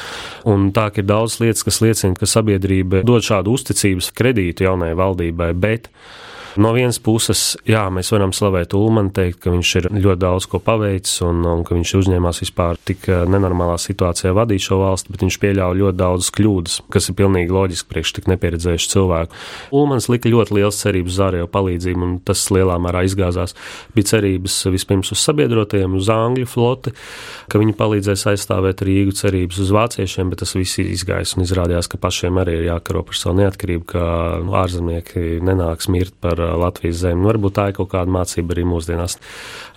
Un 0.48 0.70
tā 0.72 0.88
ir 0.96 1.04
daudz 1.04 1.38
lietas, 1.42 1.64
kas 1.66 1.82
liecina, 1.84 2.16
ka 2.16 2.28
sabiedrība 2.28 3.04
dod 3.06 3.24
šādu 3.26 3.52
uzticības 3.56 4.12
kredītu 4.16 4.64
jaunai 4.64 4.94
valdībai, 4.96 5.52
bet 5.52 5.90
No 6.56 6.70
vienas 6.72 6.96
puses, 7.02 7.40
jā, 7.68 7.82
mēs 7.92 8.08
varam 8.14 8.30
slavēt 8.32 8.72
Ulmanu, 8.76 9.10
teikt, 9.12 9.42
ka 9.44 9.52
viņš 9.52 9.70
ir 9.76 9.86
ļoti 9.92 10.20
daudz 10.22 10.46
ko 10.48 10.56
paveicis 10.64 11.18
un, 11.26 11.42
un 11.44 11.64
ka 11.68 11.76
viņš 11.76 11.90
uzņēmās 11.98 12.40
vispār 12.40 12.78
tik 12.88 13.04
eh, 13.12 13.24
nenormālā 13.28 13.74
situācijā 13.82 14.32
vadīt 14.36 14.64
šo 14.64 14.78
valsti, 14.80 15.12
bet 15.12 15.24
viņš 15.26 15.36
pieļāva 15.42 15.76
ļoti 15.76 16.00
daudzas 16.00 16.32
kļūdas, 16.32 16.78
kas 16.94 17.10
ir 17.10 17.16
pilnīgi 17.18 17.52
loģiski 17.52 17.90
priekš 17.90 18.14
tik 18.16 18.30
nepieredzējušu 18.32 18.88
cilvēku. 18.94 19.40
Ulmans 19.76 20.08
lika 20.08 20.32
ļoti 20.32 20.56
liels 20.56 20.80
cerības 20.80 21.12
uz 21.12 21.20
ārējo 21.26 21.50
palīdzību, 21.52 22.08
un 22.08 22.16
tas 22.24 22.46
lielā 22.56 22.78
mērā 22.80 23.04
izgāzās. 23.04 23.52
Bija 23.92 24.14
cerības 24.14 24.56
vispirms 24.72 25.12
uz 25.12 25.26
sabiedrotajiem, 25.28 25.98
uz 26.00 26.08
Angļu 26.16 26.48
floti, 26.48 26.94
ka 27.52 27.60
viņi 27.60 27.76
palīdzēs 27.76 28.26
aizstāvēt 28.32 28.80
Rīgu, 28.86 29.12
cerības 29.20 29.60
uz 29.60 29.74
vāciešiem, 29.76 30.32
bet 30.32 30.40
tas 30.46 30.56
viss 30.56 30.80
izgājās 30.80 31.36
un 31.36 31.44
izrādījās, 31.44 31.92
ka 31.92 32.00
pašiem 32.00 32.40
arī 32.40 32.62
ir 32.62 32.68
jākaro 32.70 33.04
par 33.04 33.20
savu 33.20 33.42
neatkarību, 33.42 33.86
ka 33.92 34.08
ārzemnieki 34.64 35.44
nenāks 35.44 35.92
mirt 35.92 36.16
par 36.24 36.45
Latvijas 36.60 37.02
zemi. 37.02 37.22
Nu, 37.22 37.30
varbūt 37.32 37.56
tā 37.58 37.68
ir 37.70 37.76
kaut 37.78 37.90
kāda 37.92 38.12
mācība 38.12 38.54
arī 38.54 38.66
mūsdienās. 38.68 39.18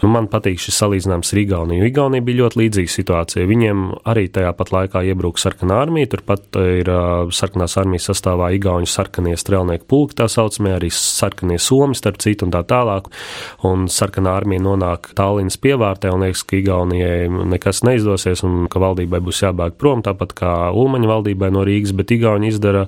Nu, 0.04 0.12
man 0.14 0.30
patīk 0.32 0.62
šis 0.62 0.78
salīdzinājums 0.84 1.34
ar 1.34 1.42
Igauniju. 1.44 1.88
Igaunija 1.90 2.26
bija 2.26 2.42
ļoti 2.44 2.62
līdzīga 2.62 2.94
situācija. 2.94 3.48
Viņiem 3.50 3.86
arī 4.10 4.28
tajā 4.34 4.52
pat 4.58 4.74
laikā 4.76 5.04
iebruka 5.10 5.42
sarkanā 5.42 5.80
armija. 5.84 6.12
Turpat 6.14 6.60
ir 6.62 6.92
uh, 6.92 7.32
sarkanās 7.36 7.78
armijas 7.82 8.10
sastāvā 8.12 8.52
Igaunijas 8.58 8.98
sarkanie 9.00 9.36
strēlnieku 9.40 9.88
pulki, 9.90 10.18
tā 10.20 10.30
saucamie 10.32 10.76
arī 10.76 10.92
sarkanie 10.94 11.60
somi, 11.62 11.98
starp 11.98 12.20
citu, 12.24 12.48
un 12.48 12.54
tā 12.56 12.64
tālāk. 12.68 13.10
Un 13.68 13.88
sarkanā 13.92 14.36
armija 14.40 14.64
nonāk 14.66 15.12
Tallinas 15.18 15.60
pievārtē 15.62 16.12
un 16.14 16.26
liekas, 16.26 16.44
ka 16.48 16.60
Igaunijai 16.60 17.30
nekas 17.30 17.84
neizdosies 17.88 18.44
un 18.48 18.68
ka 18.72 18.82
valdībai 18.84 19.22
būs 19.24 19.44
jābēg 19.46 19.78
prom, 19.80 20.04
tāpat 20.06 20.36
kā 20.38 20.54
Ulmaņa 20.76 21.10
valdībai 21.10 21.52
no 21.56 21.64
Rīgas, 21.68 21.94
bet 21.96 22.12
Igauni 22.16 22.52
izdara 22.52 22.86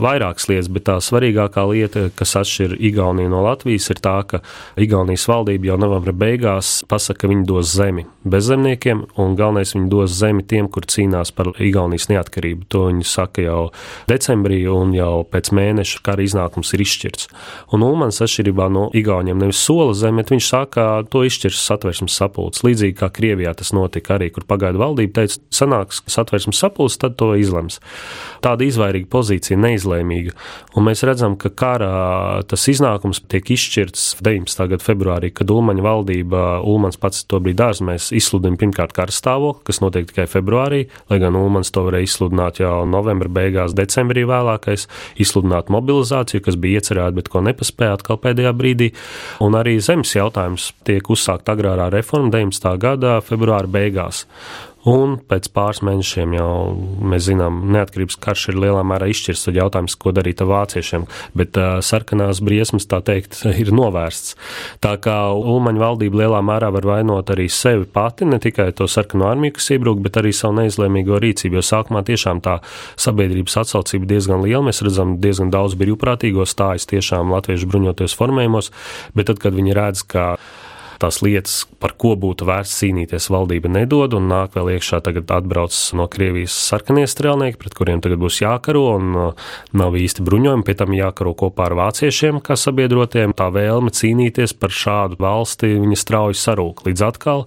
vairākas 0.00 0.48
lietas, 0.50 0.70
bet 0.72 0.86
tā 0.88 0.96
svarīgākā 1.04 1.66
lieta, 1.70 2.06
kas 2.16 2.36
atšķir 2.40 2.76
Igauniju 2.90 3.19
Igauniju 3.20 3.30
no 3.30 3.42
Latvijas, 3.44 3.88
ir 3.92 4.00
tā, 4.00 4.16
ka 4.24 4.40
Igaunijas 4.80 5.26
valdība 5.28 5.70
jau 5.70 5.76
novembra 5.80 6.12
beigās 6.16 6.80
pasaka, 6.88 7.20
ka 7.20 7.28
viņi 7.28 7.44
dos 7.48 7.68
zemi 7.68 8.06
bezzemniekiem, 8.24 9.02
un 9.20 9.34
galvenais 9.36 9.74
viņi 9.74 9.88
dos 9.92 10.12
zemi 10.16 10.44
tiem, 10.44 10.68
kur 10.72 10.86
cīnās 10.88 11.32
par 11.36 11.52
Igaunijas 11.60 12.08
neatkarību. 12.08 12.64
To 12.72 12.86
viņi 12.88 13.04
saka 13.04 13.44
jau 13.44 13.60
decembrī, 14.08 14.62
un 14.72 14.94
jau 14.96 15.24
pēc 15.28 15.50
mēneša 15.56 16.00
kara 16.06 16.24
iznākums 16.24 16.72
ir 16.72 16.84
izšķirts. 16.84 17.28
Un 17.76 17.84
Ulmans 17.84 18.20
atšķirībā 18.24 18.70
no 18.72 18.88
Igauniem 18.96 19.40
nevis 19.40 19.60
sola 19.60 19.92
zemi, 19.96 20.22
bet 20.22 20.32
viņš 20.32 20.48
saka, 20.48 20.86
to 21.10 21.24
izšķirs 21.28 21.60
satversmes 21.66 22.16
sapulcs. 22.16 22.64
Līdzīgi 22.64 22.96
kā 23.00 23.10
Krievijā 23.12 23.52
tas 23.56 23.74
notika 23.76 24.16
arī, 24.16 24.30
kur 24.32 24.48
pagaidu 24.48 24.80
valdība 24.80 25.20
teica, 25.20 25.40
sanāks 25.52 26.00
satversmes 26.08 26.60
sapulcs, 26.60 26.96
tad 27.00 27.18
to 27.20 27.34
izlems. 27.40 27.80
Tāda 28.44 28.64
izvairīga 28.68 29.10
pozīcija, 29.12 29.60
neizlēmīga. 29.60 30.36
Un 30.76 30.88
mēs 30.88 31.04
redzam, 31.04 31.36
ka 31.40 31.52
kara 31.52 31.90
tas 32.48 32.68
iznākums 32.70 33.09
lēmums 33.10 33.20
tiek 33.30 33.50
izšķirts 33.50 34.20
19. 34.22 34.68
gada 34.70 34.84
februārī, 34.84 35.30
kad 35.34 35.50
Ulmaņa 35.50 35.82
valdība, 35.82 36.42
Ulmans 36.62 36.98
pats 37.00 37.24
to 37.26 37.40
brīdi 37.40 37.62
ārzemēs, 37.64 38.10
izsludina 38.14 38.56
pirmkārt 38.56 38.94
karstāvokli, 38.94 39.64
kas 39.66 39.80
notiek 39.82 40.06
tikai 40.06 40.26
februārī, 40.30 40.88
lai 41.10 41.18
gan 41.18 41.36
Ulmans 41.36 41.70
to 41.70 41.82
varēja 41.86 42.06
izsludināt 42.06 42.60
jau 42.60 42.86
novembra 42.86 43.28
beigās, 43.28 43.74
decembrī 43.74 44.24
vēlākais, 44.28 44.86
izsludināt 45.18 45.70
mobilizāciju, 45.70 46.44
kas 46.44 46.58
bija 46.60 46.80
iecerēta, 46.80 47.16
bet 47.18 47.30
ko 47.32 47.42
nepaspēja 47.42 47.98
atkal 47.98 48.20
pēdējā 48.22 48.54
brīdī. 48.54 48.92
Un 49.42 49.58
arī 49.58 49.78
zemes 49.82 50.14
jautājums 50.14 50.70
tiek 50.86 51.10
uzsākt 51.10 51.50
agrārā 51.50 51.90
reforma 51.90 52.30
19. 52.30 52.76
gada 52.80 53.18
februāra 53.24 53.70
beigās. 53.70 54.26
Un 54.88 55.18
pēc 55.28 55.50
pāris 55.52 55.82
mēnešiem 55.84 56.34
jau 56.38 56.52
mēs 57.04 57.26
zinām, 57.26 57.58
neatkarības 57.74 58.16
karš 58.24 58.46
ir 58.52 58.60
lielā 58.62 58.80
mērā 58.88 59.10
izšķirts. 59.12 59.42
Tad 59.44 59.58
jautājums, 59.58 59.96
ko 60.00 60.12
darīt 60.16 60.40
ar 60.40 60.48
vāciešiem. 60.48 61.04
Bet 61.36 61.58
uh, 61.60 61.82
sarkanās 61.84 62.40
briesmas, 62.44 62.88
tā 62.88 63.02
teikt, 63.04 63.42
ir 63.60 63.74
novērsts. 63.76 64.38
Tā 64.80 64.94
kā 65.04 65.18
Ulmaņa 65.36 65.82
valdība 65.84 66.22
lielā 66.22 66.40
mērā 66.46 66.70
var 66.72 66.88
vainot 66.94 67.32
arī 67.34 67.50
sevi 67.52 67.84
pati, 67.84 68.24
ne 68.24 68.40
tikai 68.40 68.70
to 68.76 68.88
sarkano 68.88 69.28
armiju, 69.28 69.58
kas 69.58 69.68
iebruk, 69.76 70.00
bet 70.06 70.16
arī 70.22 70.32
savu 70.36 70.56
neizlēmīgo 70.62 71.20
rīcību. 71.20 71.60
Jo 71.60 71.66
sākumā 71.74 72.04
tiešām 72.08 72.40
tā 72.46 72.56
sabiedrības 72.96 73.60
atsaucība 73.60 74.08
diezgan 74.14 74.46
liela. 74.46 74.64
Mēs 74.70 74.80
redzam, 74.86 75.18
diezgan 75.20 75.52
daudz 75.52 75.76
brīvprātīgo 75.80 76.48
stājas 76.48 76.88
tiešām 76.88 77.36
latviešu 77.36 77.68
bruņoties 77.68 78.16
formējumos, 78.16 78.72
bet 79.12 79.28
tad, 79.28 79.44
kad 79.44 79.60
viņi 79.60 79.76
redz, 79.76 80.08
ka 80.08 80.30
tās 81.00 81.20
lietas, 81.24 81.64
par 81.80 81.94
ko 82.00 82.12
būtu 82.20 82.46
vērts 82.48 82.76
cīnīties, 82.82 83.30
valdība 83.32 83.70
nedod, 83.72 84.14
un 84.16 84.28
nāk 84.30 84.54
vēl 84.56 84.74
iekšā 84.76 85.00
tagad 85.04 85.30
atbrauc 85.32 85.76
no 85.96 86.06
Krievijas 86.10 86.54
sarkanie 86.68 87.06
strēlnieki, 87.08 87.58
pret 87.60 87.76
kuriem 87.78 88.02
tagad 88.04 88.20
būs 88.22 88.40
jākaro, 88.42 88.84
un 88.98 89.16
uh, 89.16 89.52
nav 89.76 89.96
īsti 89.98 90.24
bruņojumi, 90.26 90.66
pie 90.66 90.76
tam 90.78 90.94
jākaro 90.96 91.34
kopā 91.38 91.68
ar 91.70 91.76
vāciešiem, 91.80 92.42
kā 92.44 92.56
sabiedrotiem. 92.60 93.34
Tā 93.36 93.48
vēlme 93.54 93.92
cīnīties 93.96 94.54
par 94.60 94.74
šādu 94.74 95.20
valsti, 95.20 95.72
viņa 95.80 96.00
strauji 96.00 96.40
sarūk. 96.40 96.84
Līdz 96.88 97.06
atkal 97.08 97.46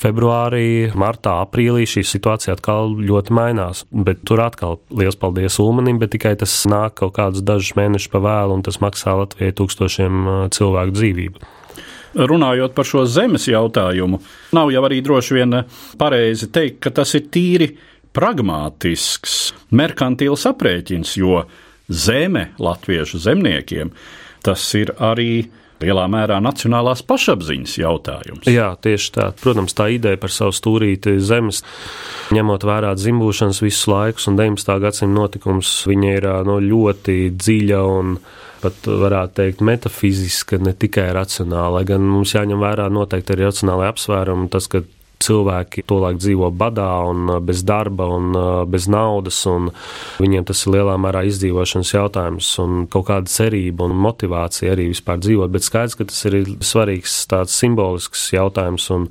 februārī, 0.00 0.90
martā, 0.98 1.38
aprīlī 1.44 1.86
šī 1.88 2.04
situācija 2.06 2.56
atkal 2.58 2.96
ļoti 2.98 3.36
mainās. 3.38 3.84
Bet 3.92 4.24
tur 4.28 4.42
atkal 4.44 4.80
liels 4.94 5.18
paldies 5.20 5.60
Ulmanim, 5.62 6.00
bet 6.02 6.14
tikai 6.16 6.34
tas 6.40 6.54
nāk 6.70 6.98
kaut 7.02 7.16
kādus 7.18 7.46
dažus 7.46 7.76
mēnešus 7.78 8.10
pa 8.12 8.22
vēlu, 8.24 8.58
un 8.58 8.66
tas 8.66 8.80
maksā 8.82 9.14
Latvijai 9.18 9.54
tūkstošiem 9.60 10.26
uh, 10.26 10.42
cilvēku 10.54 10.98
dzīvību 10.98 11.48
runājot 12.18 12.74
par 12.74 12.88
šo 12.88 13.04
zemes 13.06 13.46
jautājumu, 13.48 14.20
nav 14.56 14.72
jau 14.74 14.82
arī 14.88 15.00
droši 15.04 15.38
vien 15.38 15.60
pareizi 16.00 16.50
teikt, 16.52 16.80
ka 16.84 16.92
tas 17.00 17.14
ir 17.18 17.28
tīri 17.32 17.70
pragmātisks, 18.16 19.38
merkantīls 19.78 20.46
aprēķins, 20.50 21.14
jo 21.20 21.44
zeme 21.88 22.50
latviešu 22.58 23.20
zemniekiem 23.22 23.92
tas 24.44 24.62
ir 24.78 24.92
arī 25.02 25.48
lielā 25.82 26.06
mērā 26.10 26.38
nacionālās 26.42 27.04
pašapziņas 27.06 27.76
jautājums. 27.78 28.48
Jā, 28.50 28.72
tieši 28.82 29.12
tā. 29.14 29.28
Protams, 29.38 29.76
tā 29.78 29.88
ideja 29.94 30.18
par 30.20 30.32
savu 30.34 30.54
stūrīti 30.56 31.18
zemes, 31.22 31.62
ņemot 32.34 32.66
vērā 32.66 32.94
dzimbūšanas 32.98 33.62
visus 33.62 33.86
laikus 33.90 34.28
un 34.30 34.38
19. 34.40 34.74
gadsimta 34.82 35.14
notikums, 35.14 35.72
viņa 35.88 36.14
ir 36.16 36.28
no, 36.48 36.58
ļoti 36.62 37.18
dziļa 37.38 37.82
un 37.92 38.18
pat 38.62 38.88
varētu 38.88 39.36
teikt 39.40 39.64
metafiziska, 39.64 40.58
ne 40.62 40.74
tikai 40.74 41.08
racionāla. 41.16 41.84
Gan 41.88 42.04
mums 42.06 42.34
jāņem 42.36 42.62
vērā 42.62 42.88
noteikti 42.92 43.34
arī 43.34 43.48
racionālai 43.48 43.90
apsvērumi, 43.92 44.48
tas, 44.52 44.68
ka 44.70 44.82
cilvēki 45.22 45.84
tolaik 45.88 46.20
dzīvo 46.20 46.50
badā 46.54 46.88
un 47.08 47.38
bez 47.44 47.64
darba 47.66 48.06
un 48.14 48.36
bez 48.70 48.88
naudas, 48.90 49.40
un 49.50 49.70
viņiem 50.22 50.46
tas 50.48 50.62
ir 50.64 50.76
lielā 50.76 50.94
mērā 51.00 51.24
izdzīvošanas 51.28 51.92
jautājums 51.94 52.50
un 52.62 52.86
kaut 52.90 53.08
kāda 53.10 53.30
cerība 53.32 53.88
un 53.88 53.96
motivācija 53.98 54.72
arī 54.74 54.88
vispār 54.92 55.20
dzīvot. 55.22 55.52
Bet 55.52 55.66
skaidrs, 55.66 55.96
ka 55.98 56.08
tas 56.08 56.20
ir 56.28 56.38
svarīgs 56.64 57.16
tāds 57.30 57.56
simbolisks 57.58 58.28
jautājums 58.34 58.88
un 58.94 59.08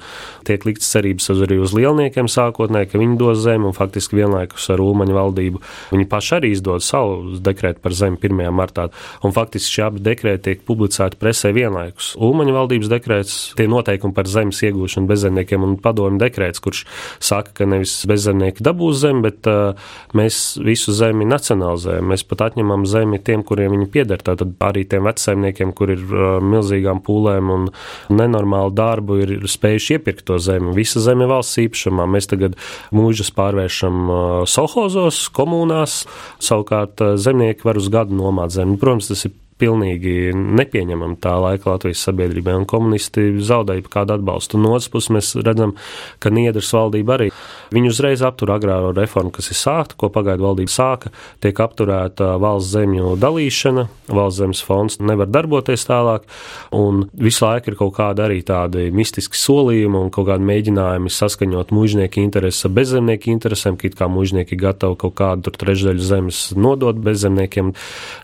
tiek 0.47 0.63
likts 0.67 0.89
cerības 0.93 1.29
arī 1.35 1.59
uz 1.61 1.75
lielniekiem 1.77 2.29
sākotnēji, 2.31 2.91
ka 2.91 3.01
viņi 3.01 3.19
dos 3.19 3.43
zemi 3.43 3.69
un 3.69 3.75
faktiski 3.77 4.21
vienlaikus 4.21 4.69
ar 4.73 4.81
Ulmaņu 4.83 5.17
valdību 5.17 5.63
viņi 5.91 6.07
paši 6.09 6.35
arī 6.39 6.51
izdod 6.55 6.85
savu 6.85 7.37
dekrētu 7.43 7.83
par 7.83 7.95
zemi 7.97 8.19
1. 8.21 8.47
martā. 8.55 8.87
Un 9.25 9.35
faktiski 9.35 9.77
šie 9.77 9.85
abi 9.87 10.03
dekrēti 10.05 10.45
tiek 10.47 10.63
publicēti 10.67 11.19
presē 11.19 11.51
vienlaikus. 11.55 12.13
Ulmaņu 12.23 12.55
valdības 12.55 12.91
dekrēts, 12.91 13.37
tie 13.59 13.67
noteikumi 13.69 14.15
par 14.15 14.29
zemes 14.31 14.61
iegūšanu 14.63 15.09
bezzemniekiem 15.09 15.65
un 15.65 15.75
padomu 15.81 15.96
padomu 15.97 16.21
dekrēts, 16.21 16.61
kurš 16.61 16.83
saka, 17.23 17.53
ka 17.57 17.67
nevis 17.69 17.95
bezzemnieki 18.09 18.63
dabūs 18.65 19.01
zemi, 19.01 19.23
bet 19.25 19.47
uh, 19.49 19.77
mēs 20.17 20.57
visu 20.61 20.93
zemi 20.95 21.25
nacionalizējam. 21.29 22.07
Mēs 22.11 22.25
pat 22.27 22.45
atņemam 22.49 22.85
zemi 22.89 23.19
tiem, 23.23 23.43
kuriem 23.47 23.73
viņi 23.73 23.89
pieder. 23.93 24.21
Tātad 24.21 24.53
arī 24.63 24.85
tiem 24.89 25.07
vecsaimniekiem, 25.07 25.73
kur 25.77 25.93
ir 25.95 26.03
uh, 26.05 26.27
milzīgām 26.43 27.01
pūlēm 27.05 27.53
un 27.53 27.69
nenormālu 28.13 28.75
darbu, 28.77 29.19
ir 29.25 29.49
spējuši 29.49 29.97
iepirkt 29.97 30.27
to 30.29 30.37
zemi. 30.43 30.75
Visa 30.77 31.01
zeme 31.03 31.25
ir 31.25 31.33
valsts 31.33 31.61
īpašumā. 31.65 32.07
Mēs 32.13 32.29
tagad 32.29 32.57
mūžus 32.95 33.33
pārvēršam 33.37 34.05
uh, 34.05 34.21
solhozos, 34.49 35.25
komunās, 35.33 36.03
savukārt 36.43 37.03
uh, 37.03 37.17
zemnieki 37.17 37.67
var 37.67 37.81
uz 37.81 37.91
gadu 37.93 38.17
nomāt 38.17 38.55
zemi. 38.55 38.77
Protams, 38.81 39.09
tas 39.11 39.27
ir 39.29 39.35
pilnīgi 39.61 40.33
nepieņemama 40.35 41.19
tā 41.23 41.35
laika 41.41 41.73
Latvijas 41.73 42.03
sabiedrībai, 42.07 42.57
un 42.61 42.67
komunisti 42.69 43.29
zaudēja 43.43 43.87
kādu 43.91 44.17
atbalstu. 44.17 44.61
No 44.61 44.75
otras 44.75 44.91
puses, 44.93 45.13
mēs 45.13 45.33
redzam, 45.41 45.75
ka 46.23 46.33
Niedras 46.33 46.73
valdība 46.75 47.17
arī 47.17 47.31
Viņi 47.73 47.89
uzreiz 47.91 48.21
aptur 48.23 48.53
agrāro 48.55 48.93
reformu, 48.95 49.31
kas 49.35 49.49
ir 49.51 49.57
sākta, 49.59 49.97
ko 49.99 50.07
pagaidu 50.13 50.45
valdība 50.45 50.71
sāka, 50.71 51.11
tiek 51.43 51.57
apturēta 51.59 52.35
valsts 52.39 52.71
zemju 52.77 53.15
dalīšana, 53.19 53.87
valsts 54.07 54.39
zemes 54.39 54.61
fonds 54.63 54.99
nevar 55.03 55.27
darboties 55.31 55.83
tālāk, 55.89 56.27
un 56.75 57.05
visu 57.11 57.43
laiku 57.43 57.73
ir 57.73 57.79
kaut 57.79 57.95
kādi 57.97 58.23
arī 58.23 58.39
tādi 58.47 58.87
mistiski 58.95 59.39
solījumi 59.39 59.99
un 59.99 60.11
kaut 60.15 60.29
kādi 60.29 60.47
mēģinājumi 60.47 61.11
saskaņot 61.11 61.73
mužnieku 61.75 62.23
intereses 62.23 62.67
ar 62.67 62.75
bezzemnieku 62.77 63.33
interesēm, 63.33 63.75
ka 63.79 63.89
it 63.89 63.99
kā 63.99 64.07
mužnieki 64.11 64.59
gatavi 64.59 64.99
kaut 65.03 65.17
kādu 65.19 65.51
trešdaļu 65.51 66.07
zemes 66.07 66.41
nodot 66.55 66.95
bezzemniekiem. 67.03 67.73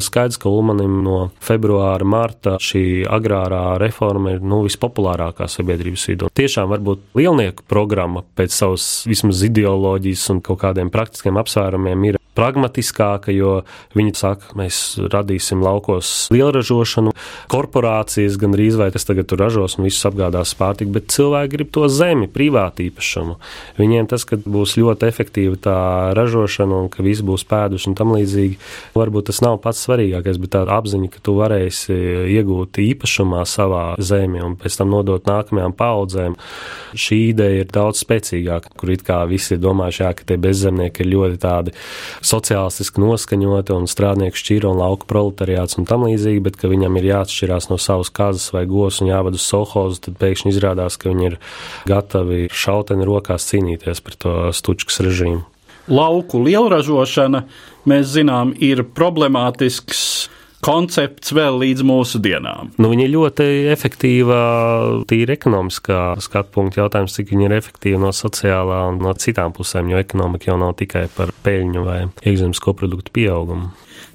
Skaidrs, 0.03 0.39
ka 0.39 0.51
Ulmanim 0.51 1.01
no 1.03 1.22
februāra, 1.43 2.05
marta 2.07 2.57
šī 2.61 3.03
agrārā 3.09 3.77
reforma 3.81 4.35
ir 4.35 4.43
nu, 4.43 4.63
vispopulārākā 4.67 5.47
sabiedrības 5.51 6.07
vidū. 6.11 6.31
Tiešām 6.33 6.71
varbūt 6.73 7.13
lielnieku 7.19 7.67
programma 7.69 8.25
pēc 8.37 8.55
savas 8.55 8.87
vismaz 9.09 9.43
ideoloģijas 9.47 10.27
un 10.33 10.43
kaut 10.45 10.61
kādiem 10.65 10.91
praktiskiem 10.93 11.39
apsvērumiem 11.41 12.09
ir 12.11 12.22
pragmatiskāka, 12.37 13.33
jo 13.33 13.61
viņi 13.97 14.15
saka, 14.17 14.53
mēs 14.57 14.79
radīsim 15.13 15.61
laukos 15.63 16.11
lielražošanu, 16.33 17.13
korporācijas 17.51 18.37
gan 18.41 18.55
drīz 18.55 18.77
vai 18.79 18.89
tas 18.93 19.05
tagad 19.07 19.29
tur 19.29 19.41
ražos 19.43 19.77
un 19.77 19.87
visus 19.87 20.05
apgādās 20.09 20.55
pārtiku, 20.57 20.95
bet 20.97 21.11
cilvēki 21.13 21.53
grib 21.53 21.71
to 21.75 21.87
zemi, 21.91 22.29
privātu 22.31 22.87
īpašumu. 22.87 23.37
Viņiem 23.79 24.09
tas, 24.11 24.25
ka 24.27 24.39
būs 24.41 24.75
ļoti 24.79 25.09
efektīva 25.09 25.59
tā 25.61 25.77
ražošana 26.17 26.83
un 26.83 26.89
ka 26.93 27.05
viss 27.05 27.23
būs 27.25 27.45
pēduši 27.49 27.91
un 27.91 27.97
tam 27.99 28.15
līdzīgi, 28.15 28.59
varbūt 28.97 29.29
tas 29.29 29.43
nav 29.45 29.59
pats 29.63 29.83
svarīgākais, 29.85 30.41
bet 30.41 30.55
tā 30.55 30.63
apziņa, 30.77 31.11
ka 31.13 31.21
tu 31.23 31.37
varēsi 31.37 31.97
iegūt 32.33 32.81
īpašumā 32.83 33.43
savā 33.49 33.83
zemi 34.01 34.41
un 34.43 34.57
pēc 34.59 34.79
tam 34.79 34.91
nodot 34.93 35.27
nākamajām 35.29 35.75
paudzēm, 35.77 36.37
šī 36.97 37.19
ideja 37.31 37.63
ir 37.63 37.71
daudz 37.73 38.03
spēcīgāka, 38.03 38.73
kur 38.79 38.93
it 38.93 39.05
kā 39.07 39.21
visi 39.29 39.55
ir 39.55 39.63
domājuši, 39.63 40.03
jā, 40.03 40.11
ka 40.17 40.27
tie 40.29 40.39
bezzemnieki 40.41 41.03
ir 41.03 41.11
ļoti 41.13 41.41
tādi 41.43 41.75
sociālistiski 42.23 43.01
noskaņoti 43.03 43.75
un 43.75 43.87
strādnieku 43.89 44.39
šķīra 44.39 44.71
un 44.71 44.81
lauku 44.81 45.07
proletariāts 45.09 45.77
un 45.79 45.87
tam 45.89 46.05
līdzīgi, 46.07 46.43
bet 46.43 46.57
ka 46.59 46.71
viņam 46.71 46.99
ir 46.99 47.09
jāatšķirās 47.11 47.69
no 47.71 47.79
savas 47.81 48.11
kazas 48.13 48.49
vai 48.55 48.65
gos 48.69 49.01
un 49.03 49.11
jāved 49.11 49.37
uz 49.37 49.45
solhozu, 49.45 50.01
tad 50.07 50.19
pēkšņi 50.21 50.53
izrādās, 50.53 50.97
ka 50.99 51.11
viņi 51.11 51.29
ir 51.31 51.39
gatavi 51.89 52.47
šauteni 52.51 53.07
rokās 53.07 53.49
cīnīties 53.51 54.03
par 54.05 54.19
to 54.19 54.35
stučkas 54.55 55.01
režīmu. 55.03 55.43
Lauku 55.91 56.39
lielražošana, 56.39 57.43
mēs 57.91 58.13
zinām, 58.15 58.53
ir 58.55 58.85
problemātisks 58.95 60.29
koncepts 60.63 61.33
vēl 61.35 61.59
līdz 61.61 61.83
mūsu 61.87 62.21
dienām. 62.23 62.71
Nu, 62.79 62.89
viņa 62.93 63.05
ir 63.05 63.13
ļoti 63.13 63.47
efektīva, 63.73 64.39
tīri 65.09 65.35
ekonomiskā 65.35 66.15
skatu 66.23 66.53
punkta 66.55 66.83
jautājums, 66.83 67.15
cik 67.17 67.33
viņa 67.33 67.49
ir 67.49 67.57
efektīva 67.59 68.01
no 68.05 68.13
sociālā 68.15 68.83
un 68.91 69.01
no 69.03 69.13
citām 69.19 69.53
pusēm, 69.55 69.91
jo 69.91 70.01
ekonomika 70.01 70.51
jau 70.51 70.59
nav 70.61 70.75
tikai 70.79 71.07
par 71.13 71.33
peļņu 71.45 71.85
vai 71.87 71.99
iekšzemes 72.23 72.63
koproduktu 72.63 73.13
pieaugumu. 73.15 73.73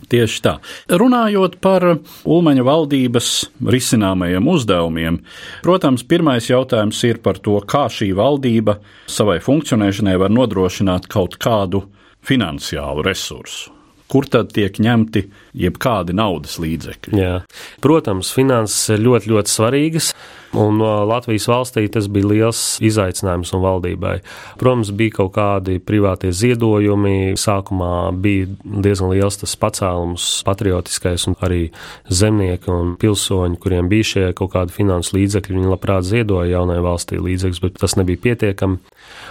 Tieši 0.08 0.40
tā. 0.40 0.54
Runājot 0.88 1.58
par 1.60 1.84
Ulmaņa 2.24 2.64
valdības 2.64 3.32
risināmajiem 3.68 4.48
uzdevumiem, 4.48 5.20
protams, 5.66 6.06
pirmais 6.08 6.48
jautājums 6.48 7.02
ir 7.04 7.20
par 7.24 7.42
to, 7.44 7.58
kā 7.68 7.86
šī 7.92 8.14
valdība 8.16 8.78
savai 9.04 9.36
funkcionēšanai 9.44 10.16
var 10.24 10.32
nodrošināt 10.32 11.10
kaut 11.12 11.36
kādu 11.36 11.84
finansiālu 12.24 13.04
resursu 13.04 13.77
kur 14.08 14.28
tad 14.30 14.52
tiek 14.56 14.80
ņemti 14.80 15.26
jebkādi 15.58 16.16
naudas 16.16 16.56
līdzekļi. 16.62 17.14
Jā. 17.18 17.38
Protams, 17.84 18.32
finanses 18.34 18.94
ir 18.96 19.04
ļoti, 19.04 19.32
ļoti 19.34 19.52
svarīgas. 19.54 20.12
Un 20.56 20.80
Latvijas 20.80 21.44
valstī 21.50 21.82
tas 21.92 22.06
bija 22.08 22.30
liels 22.30 22.60
izaicinājums 22.80 23.50
un 23.52 23.60
valdībai. 23.60 24.14
Protams, 24.56 24.94
bija 24.96 25.18
kaut 25.18 25.34
kādi 25.36 25.76
privātie 25.84 26.30
ziedojumi. 26.32 27.34
Sākumā 27.36 28.08
bija 28.16 28.48
diezgan 28.64 29.12
liels 29.12 29.36
tas 29.42 29.52
pacēlums, 29.60 30.30
patriotiskais, 30.48 31.28
un 31.28 31.36
arī 31.44 31.66
zemnieki 32.08 32.72
un 32.72 32.96
pilsoņi, 33.00 33.60
kuriem 33.60 33.92
bija 33.92 34.12
šie 34.14 34.26
kaut 34.38 34.54
kādi 34.56 34.72
finanses 34.72 35.12
līdzekļi, 35.18 35.58
viņi 35.58 35.74
labprāt 35.74 36.08
ziedoja 36.08 36.54
jaunai 36.56 36.80
valstī 36.84 37.20
līdzekļus, 37.20 37.64
bet 37.66 37.82
tas 37.84 37.98
nebija 38.00 38.24
pietiekami. 38.30 38.87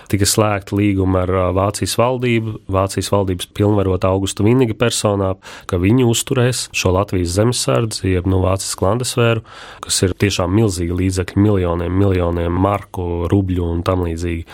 Tika 0.08 0.28
slēgta 0.28 0.78
līguma 0.78 1.26
ar 1.26 1.32
Vācijas 1.58 1.98
valdību. 2.00 2.54
Vācijas 2.72 3.10
valdības 3.12 3.50
pilnvarot 3.58 4.06
Augusta 4.08 4.46
Viniga 4.46 4.76
personā, 4.78 5.34
ka 5.68 5.80
viņi 5.82 6.06
uzturēs 6.08 6.68
šo 6.76 6.94
Latvijas 6.96 7.36
zemesardzi, 7.36 8.14
jeb 8.14 8.30
no 8.30 8.38
nu, 8.38 8.44
Vācijas 8.46 8.78
klandesfēru, 8.80 9.44
kas 9.84 10.00
ir 10.08 10.16
tiešām 10.24 10.56
līdzekļa 10.56 11.00
līdzekļi 11.02 11.44
miljoniem, 11.44 12.00
miljoniem 12.00 12.60
marku, 12.64 13.28
rubļu 13.32 13.68
un 13.68 13.84
tam 13.88 14.06
līdzīgi. 14.08 14.46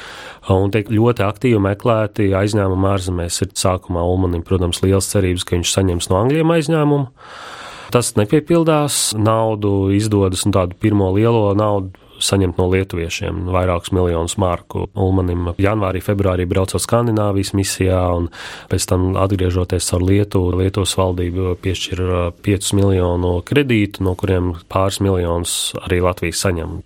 Un 0.54 0.74
tiek 0.74 0.90
ļoti 0.92 1.26
aktīvi 1.26 1.62
meklēti 1.64 2.32
aizņēmumi 2.38 2.90
ārzemēs. 2.90 3.42
Ir 3.46 3.54
sākumā 3.60 4.04
Ulmanim, 4.10 4.44
protams, 4.46 4.82
liels 4.84 5.10
cerības, 5.14 5.46
ka 5.46 5.58
viņš 5.58 5.76
saņems 5.78 6.10
no 6.10 6.22
Angļiem 6.24 6.56
aizņēmumu. 6.58 7.12
Tas 7.94 8.16
nepiepildās, 8.18 9.12
naudu 9.14 9.92
izdodas 9.94 10.48
un 10.48 10.56
tādu 10.56 10.80
pirmo 10.82 11.12
lielo 11.14 11.52
naudu 11.58 12.03
saņemt 12.28 12.60
no 12.62 12.70
lietuviešiem 12.72 13.44
vairākus 13.54 13.94
miljonus 13.96 14.38
marku. 14.42 14.88
Ulmanim 14.94 15.52
janvārī, 15.62 16.04
februārī 16.04 16.48
braucot 16.50 16.82
Skandināvijas 16.84 17.54
misijā 17.58 18.02
un 18.18 18.30
pēc 18.72 18.88
tam 18.90 19.12
atgriežoties 19.20 19.90
caur 19.92 20.08
Lietuvu, 20.08 20.56
Lietuvas 20.62 20.96
valdību 21.00 21.58
piešķir 21.64 22.06
5 22.46 22.72
uh, 22.72 22.80
miljonu 22.80 23.36
kredītu, 23.48 24.06
no 24.06 24.16
kuriem 24.20 24.54
pāris 24.72 25.02
miljonus 25.04 25.58
arī 25.84 26.04
Latvijas 26.04 26.44
saņem. 26.46 26.82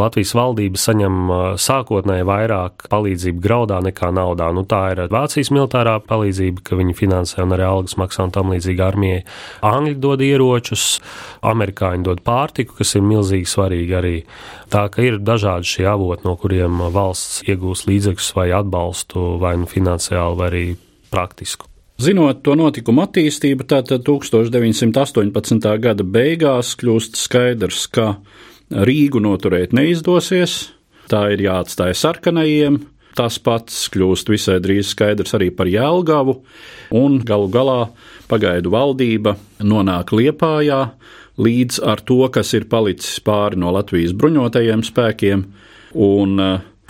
Latvijas 0.00 0.32
valdība 0.36 0.80
saņem 0.80 1.32
sākotnēji 1.60 2.26
vairāk 2.28 2.86
palīdzību 2.92 3.42
graudā 3.44 3.80
nekā 3.84 4.10
naudā. 4.16 4.50
Nu, 4.56 4.64
tā 4.68 4.82
ir 4.94 5.04
Vācijas 5.12 5.52
militārā 5.54 5.98
palīdzība, 6.02 6.64
ka 6.66 6.78
viņi 6.80 6.96
finansē 6.98 7.44
un 7.44 7.54
arī 7.56 7.66
algas 7.68 7.96
maksā 8.00 8.26
un 8.26 8.34
tam 8.34 8.52
līdzīgi 8.54 8.84
armijai. 8.86 9.22
Angļi 9.70 9.96
dod 10.02 10.24
ieročus, 10.24 10.86
amerikāņi 11.46 12.06
dod 12.08 12.24
pārtiku, 12.26 12.80
kas 12.80 12.96
ir 12.96 13.06
milzīgi 13.06 13.48
svarīgi 13.50 13.98
arī. 14.00 14.14
Tā 14.72 14.86
ka 14.92 15.04
ir 15.04 15.18
dažādi 15.22 15.68
šie 15.76 15.88
avoti, 15.90 16.26
no 16.28 16.36
kuriem 16.40 16.84
valsts 16.94 17.42
iegūst 17.48 17.88
līdzekļus 17.90 18.30
vai 18.38 18.50
atbalstu, 18.56 19.34
vai 19.42 19.56
nu 19.60 19.68
finansiāli, 19.70 20.38
vai 20.38 20.52
arī 20.52 20.64
praktisku. 21.10 21.70
Zinot 22.00 22.38
to 22.46 22.54
notikumu 22.56 23.02
attīstību, 23.04 23.66
tātad 23.68 24.06
1918. 24.06 25.66
gada 25.84 26.06
beigās 26.06 26.72
kļūst 26.80 27.18
skaidrs, 27.20 27.82
ka 27.92 28.14
Rīgu 28.70 29.22
noturēt 29.22 29.74
neizdosies, 29.74 30.70
tā 31.10 31.26
ir 31.34 31.44
jāatstāj 31.48 31.94
sarkanajiem. 31.98 32.80
Tas 33.18 33.40
pats 33.42 33.88
kļūst 33.90 34.28
visai 34.30 34.60
drīz 34.62 34.92
skaidrs 34.92 35.34
arī 35.34 35.48
par 35.50 35.66
Jēlgavu, 35.66 36.36
un 36.94 37.18
galu 37.26 37.48
galā 37.50 37.80
pagaidu 38.30 38.70
valdība 38.70 39.34
nonāk 39.66 40.14
Liepājā 40.14 40.84
līdz 41.42 41.80
ar 41.82 42.04
to, 42.06 42.22
kas 42.30 42.54
ir 42.54 42.68
palicis 42.70 43.18
pāri 43.26 43.58
no 43.58 43.72
Latvijas 43.74 44.14
bruņotajiem 44.14 44.86
spēkiem, 44.86 45.44
un 45.98 46.38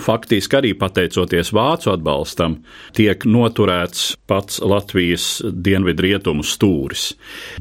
Faktiski 0.00 0.56
arī 0.56 0.70
pateicoties 0.78 1.52
vācu 1.52 1.92
atbalstam, 1.92 2.56
tiek 2.96 3.24
noturēts 3.28 4.14
pats 4.30 4.60
Latvijas 4.64 5.26
dienvidrietumu 5.44 6.44
stūris. 6.46 7.10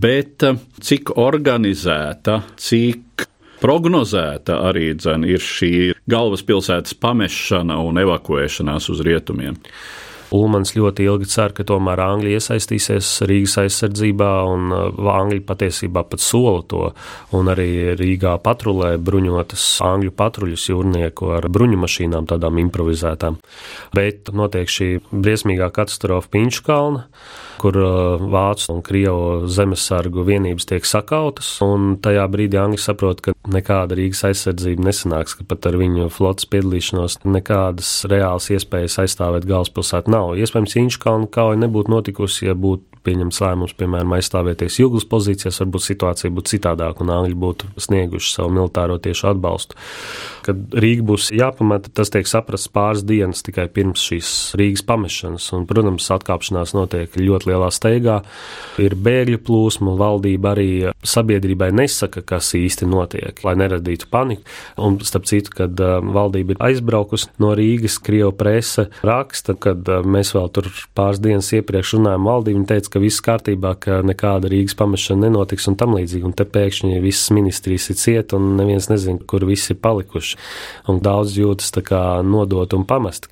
Bet 0.01 0.45
eh, 0.47 0.60
cik 0.79 1.15
organizēta, 1.19 2.39
cik 2.60 3.27
prognozēta 3.62 4.60
arī 4.69 4.91
dzen, 4.98 5.26
ir 5.28 5.43
šī 5.43 5.72
galvaspilsētas 6.10 6.95
pamešana 7.00 7.80
un 7.84 8.02
evakuēšanās 8.04 8.89
uz 8.93 9.04
rietumiem? 9.06 9.60
Ulmans 10.30 10.76
ļoti 10.78 11.08
ilgi 11.10 11.26
cer, 11.30 11.56
ka 11.58 11.63
tomēr 11.65 12.04
Anglija 12.04 12.38
iesaistīsies 12.38 13.08
Rīgas 13.26 13.56
aizsardzībā, 13.63 14.30
un 14.45 14.69
uh, 14.76 15.10
Anglija 15.10 15.41
patiesībā 15.48 16.04
pat 16.06 16.22
sola 16.22 16.62
to, 16.69 16.84
un 17.34 17.50
arī 17.50 17.95
Rīgā 17.98 18.36
patrulē 18.45 18.93
bruņotas 19.02 19.65
angļu 19.88 20.13
patruļus 20.19 20.67
jūrnieku 20.69 21.34
ar 21.39 21.50
bruņu 21.50 21.82
mašīnām, 21.82 22.30
tādām 22.30 22.62
improvizētām. 22.62 23.41
Bet 23.98 24.30
notiek 24.30 24.69
šī 24.69 24.91
briesmīgā 25.10 25.72
katastrofa 25.74 26.30
Pinčkalna 26.38 27.08
kur 27.60 27.78
uh, 27.80 28.22
vācu 28.34 28.72
un 28.74 28.82
krievu 28.86 29.50
zemesargu 29.52 30.24
vienības 30.28 30.67
tiek 30.69 30.88
sakautas, 30.88 31.52
un 31.65 31.95
tajā 32.04 32.26
brīdī 32.32 32.60
Angļi 32.62 32.82
saprot, 32.82 33.22
ka 33.26 33.36
nekāda 33.50 33.98
Rīgas 34.00 34.26
aizsardzība 34.30 34.88
nesanāks, 34.89 35.38
ka 35.39 35.48
pat 35.50 35.69
ar 35.69 35.80
viņu 35.80 36.10
flotas 36.13 36.50
piedalīšanos 36.52 37.19
nekādas 37.28 37.91
reālas 38.10 38.50
iespējas 38.56 39.00
aizstāvēt 39.06 39.48
galvaspilsētu 39.50 40.13
nav. 40.13 40.34
Iespējams, 40.39 40.78
Inčkalna 40.80 41.30
kauja 41.32 41.60
nebūtu 41.62 41.93
notikusi, 41.93 42.48
ja 42.50 42.58
būtu 42.58 42.88
pieņemts 43.05 43.41
lēmums, 43.43 43.75
piemēram, 43.79 44.15
aizstāvēties 44.17 44.79
Jūglas 44.81 45.07
pozīcijās, 45.09 45.59
varbūt 45.63 45.85
situācija 45.85 46.33
būtu 46.35 46.55
citādāka 46.55 47.03
un 47.05 47.13
Angļi 47.15 47.38
būtu 47.39 47.69
snieguši 47.79 48.33
savu 48.35 48.53
militāro 48.55 48.99
tiešu 49.01 49.31
atbalstu. 49.33 49.77
Kad 50.45 50.75
Rīga 50.81 51.05
būs 51.09 51.29
jāpamata, 51.35 51.91
tas 51.93 52.12
tiek 52.13 52.27
saprasts 52.29 52.71
pāris 52.73 53.03
dienas 53.07 53.43
tikai 53.45 53.67
pirms 53.73 54.03
šīs 54.09 54.31
Rīgas 54.59 54.85
pamešanas, 54.88 55.49
un, 55.57 55.65
protams, 55.69 56.07
atkāpšanās 56.15 56.73
notiek 56.77 57.17
ļoti 57.19 57.51
lielā 57.51 57.69
steigā. 57.73 58.19
Ir 58.81 58.95
bēgļu 58.99 59.41
plūsma, 59.45 59.95
valdība 59.99 60.53
arī 60.53 60.69
sabiedrībai 61.05 61.71
nesaka, 61.75 62.23
kas 62.25 62.53
īsti 62.57 62.88
notiek, 62.89 63.43
lai 63.45 63.55
neradītu 63.59 64.09
paniku. 64.12 64.45
Un, 64.79 64.99
starp 65.05 65.27
citu, 65.29 65.53
kad 65.55 65.79
uh, 65.83 65.99
valdība 66.03 66.55
ir 66.55 66.63
aizbraukusi 66.69 67.31
no 67.41 67.53
Rīgas, 67.57 67.99
Krievijas 68.03 68.38
prese 68.39 68.88
raksta, 69.05 69.55
kad 69.59 69.88
uh, 69.89 70.05
mēs 70.05 70.33
vēl 70.35 70.49
tur 70.55 70.69
pāris 70.97 71.21
dienas 71.23 71.51
iepriekš 71.55 71.95
runājām 71.97 72.27
valdību, 72.29 72.59
viņi 72.59 72.69
teica, 72.73 72.88
ka 72.91 73.02
viss 73.02 73.23
kārtībā, 73.25 73.73
ka 73.82 73.99
nekāda 74.06 74.49
Rīgas 74.52 74.78
pamešana 74.80 75.28
nenotiks 75.28 75.69
un 75.71 75.78
tam 75.80 75.95
līdzīgi. 75.97 76.25
Un 76.30 76.36
te 76.38 76.45
pēkšņi 76.49 77.02
visas 77.04 77.32
ministrijas 77.36 77.89
ir 77.91 77.99
ciet 77.99 78.36
un 78.38 78.56
neviens 78.60 78.89
nezina, 78.91 79.21
kur 79.30 79.45
visi 79.49 79.73
ir 79.73 79.82
palikuši. 79.84 80.39
Un 80.91 81.02
daudz 81.06 81.38
jūtas 81.39 81.73
tā 81.75 81.86
kā 81.86 82.02
nodot 82.25 82.73
un 82.78 82.86
pamest. 82.89 83.30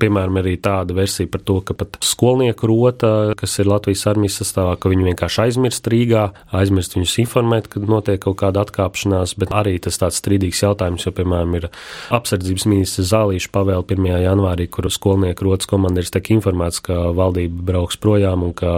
Piemēram, 0.00 0.38
arī 0.40 0.54
tāda 0.56 0.94
versija 0.96 1.28
par 1.28 1.42
to, 1.44 1.58
ka 1.60 1.74
pat 1.76 1.98
skolnieku 2.00 2.68
rota, 2.70 3.10
kas 3.36 3.58
ir 3.60 3.68
Latvijas 3.68 4.06
armijas 4.08 4.38
sastāvā, 4.40 4.78
ka 4.80 4.88
viņi 4.88 5.04
vienkārši 5.10 5.42
aizmirst 5.44 5.88
Rīgā, 5.92 6.22
aizmirst 6.56 6.96
viņus 6.96 7.18
informēt, 7.20 7.68
kad 7.72 7.84
notiek 7.90 8.22
kaut 8.24 8.38
kāda 8.40 8.64
atkāpšanās, 8.64 9.34
bet 9.36 9.52
arī 9.52 9.74
tas 9.84 10.00
tāds 10.00 10.16
strīdīgs 10.22 10.62
jautājums, 10.64 11.04
jo, 11.04 11.12
piemēram, 11.18 11.58
ir 11.60 11.68
apsardzības 12.16 12.64
ministrs 12.70 13.10
Zālīša 13.12 13.52
pavēle 13.52 13.84
1. 13.84 14.08
janvārī, 14.24 14.68
kur 14.72 14.88
skolnieku 14.92 15.50
rotas 15.50 15.68
komandieris 15.68 16.14
tiek 16.14 16.32
informēts, 16.38 16.80
ka 16.88 16.96
valdība 17.12 17.66
brauks 17.72 18.00
projām 18.00 18.46
un 18.48 18.56
ka 18.56 18.72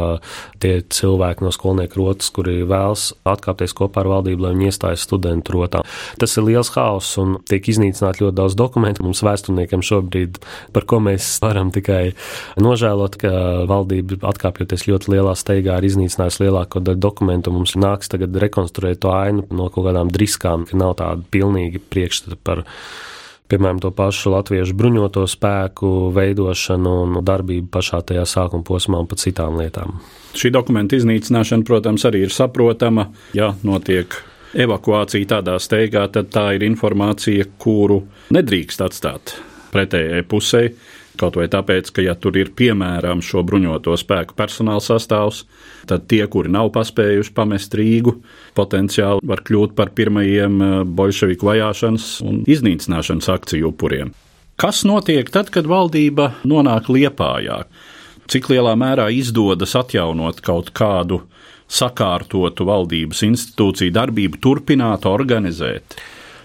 tie 0.59 0.81
cilvēki 0.83 1.46
no 1.46 1.55
skolnieku 1.55 2.03
rotas, 2.03 2.33
kuri 2.35 2.64
vēlas 2.66 3.12
atkāpties 3.22 3.77
kopā 3.79 4.03
ar 4.03 4.11
valdību, 4.16 4.48
lai 4.48 4.55
viņi 4.57 4.70
iestājas 4.72 5.07
studentu 5.07 5.61
rotā. 5.61 5.85
Tas 6.18 6.35
ir 6.35 6.48
liels 6.48 6.74
haoss 6.74 7.20
un 7.22 7.38
tiek 7.46 7.70
iznīcināt 7.70 8.18
ļoti 8.22 8.38
daudz 8.42 8.59
dokumentu. 8.59 9.07
Mums 9.07 9.22
vēsturniekiem 9.22 9.85
šobrīd, 9.85 10.42
par 10.74 10.88
ko 10.90 11.04
mēs 11.05 11.29
varam 11.45 11.71
tikai 11.75 12.14
nožēlot, 12.61 13.19
ka 13.21 13.33
valdība 13.71 14.21
atkāpjoties 14.33 14.87
ļoti 14.90 15.14
lielā 15.14 15.35
steigā 15.38 15.79
ir 15.79 15.88
iznīcinājusi 15.90 16.45
lielāko 16.47 16.83
daļu 16.85 17.03
dokumentu. 17.05 17.55
Mums 17.55 17.77
nāks 17.79 18.12
tagad 18.12 18.37
rekonstruēt 18.45 19.03
to 19.05 19.14
ainu 19.14 19.47
no 19.55 19.71
kaut 19.73 19.88
kādām 19.88 20.12
driskām, 20.12 20.69
ka 20.69 20.79
nav 20.81 20.97
tāda 21.01 21.27
pilnīgi 21.35 21.83
priekšstata 21.93 22.40
par 22.45 22.64
piemēram, 23.53 23.81
to 23.83 23.90
pašu 23.95 24.33
latviešu 24.35 24.75
bruņoto 24.79 25.25
spēku 25.29 25.90
veidošanu 26.17 26.95
un 27.05 27.19
darbību 27.25 27.69
pašā 27.75 28.01
tajā 28.09 28.25
sākuma 28.29 28.64
posmā 28.67 29.03
un 29.05 29.11
pat 29.11 29.23
citām 29.23 29.59
lietām. 29.61 29.99
Šī 30.35 30.51
dokumenta 30.55 30.97
iznīcināšana, 30.99 31.67
protams, 31.69 32.07
arī 32.09 32.25
ir 32.27 32.35
saprotama, 32.35 33.11
ja 33.37 33.53
notiek 33.67 34.17
evakuācija 34.55 35.31
tādā 35.37 35.59
steigā, 35.62 36.07
tad 36.14 36.31
tā 36.35 36.49
ir 36.57 36.64
informācija, 36.67 37.47
kuru 37.61 38.05
nedrīkst 38.35 38.85
atstāt 38.87 39.37
pretējai 39.75 40.23
pusē. 40.31 40.69
Kaut 41.20 41.37
vai 41.38 41.46
tāpēc, 41.46 41.92
ka, 41.94 42.03
ja 42.03 42.16
tur 42.18 42.35
ir 42.40 42.50
piemēram 42.59 43.20
šo 43.22 43.44
bruņoto 43.46 43.94
spēku 44.00 44.35
personāla 44.35 44.83
sastāvs, 44.83 45.44
tad 45.87 46.09
tie, 46.11 46.24
kuri 46.31 46.50
nav 46.50 46.72
paspējuši 46.74 47.31
pamest 47.37 47.77
Rīgu, 47.79 48.16
potenciāli 48.59 49.22
var 49.22 49.44
kļūt 49.46 49.77
par 49.79 49.92
pirmajiem 49.94 50.59
eh, 50.59 50.77
bolševiku 50.85 51.53
vajāšanas 51.53 52.09
un 52.27 52.42
iznīcināšanas 52.50 53.31
akciju 53.37 53.70
upuriem. 53.70 54.11
Kas 54.59 54.83
notiek 54.87 55.31
tad, 55.35 55.50
kad 55.55 55.70
valdība 55.70 56.33
nonāk 56.46 56.90
liepājā? 56.90 57.62
Cik 58.31 58.50
lielā 58.50 58.74
mērā 58.79 59.09
izdodas 59.14 59.74
atjaunot 59.79 60.40
kaut 60.42 60.70
kādu 60.74 61.20
sakārtotu 61.70 62.66
valdības 62.66 63.22
institūciju 63.27 63.94
darbību, 63.94 64.40
turpināt 64.42 65.07
organizēt? 65.11 65.98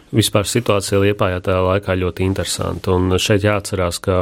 Vispār 0.09 0.47
situācija 0.49 1.03
Liepājā 1.03 1.37
tajā 1.45 1.59
laikā 1.61 1.93
ļoti 2.01 2.25
interesanta. 2.25 2.95
Un 2.97 3.13
šeit 3.21 3.43
jāatcerās, 3.45 3.99
ka 4.01 4.15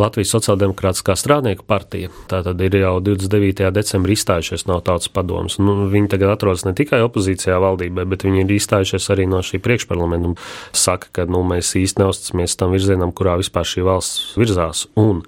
Latvijas 0.00 0.32
Sociāldemokrātiskā 0.32 1.14
strādnieku 1.20 1.66
partija 1.68 2.08
tātad 2.30 2.62
ir 2.64 2.78
jau 2.80 2.94
29. 3.04 3.68
decembrī 3.76 4.16
izstājušies 4.16 4.64
no 4.70 4.78
tautas 4.82 5.10
padomus. 5.12 5.58
Nu, 5.60 5.84
viņi 5.92 6.08
tagad 6.14 6.32
atrodas 6.32 6.64
ne 6.64 6.72
tikai 6.74 7.02
opozīcijā 7.04 7.58
valdībai, 7.62 8.06
bet 8.08 8.24
viņi 8.24 8.40
ir 8.42 8.54
izstājušies 8.56 9.10
arī 9.12 9.26
no 9.30 9.42
šī 9.44 9.60
priekšparlamenta 9.62 10.32
un 10.32 10.38
saka, 10.72 11.12
ka 11.12 11.28
nu, 11.28 11.44
mēs 11.46 11.74
īsti 11.78 12.02
neusticamies 12.02 12.56
tam 12.58 12.72
virzienam, 12.74 13.12
kurā 13.12 13.36
vispār 13.42 13.68
šī 13.68 13.84
valsts 13.86 14.32
virzās. 14.40 14.86
Un 14.96 15.22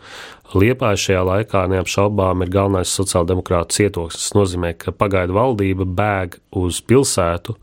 Liepāja 0.56 0.96
šajā 1.02 1.22
laikā 1.26 1.64
neapšaubām 1.74 2.44
ir 2.44 2.50
galvenais 2.54 2.92
sociāldemokrāta 2.94 3.74
cietoksnis. 3.76 4.30
Tas 4.30 4.36
nozīmē, 4.38 4.72
ka 4.78 4.94
pagaidu 4.94 5.34
valdība 5.36 5.84
bēg 5.84 6.38
uz 6.56 6.78
pilsētu, 6.86 7.56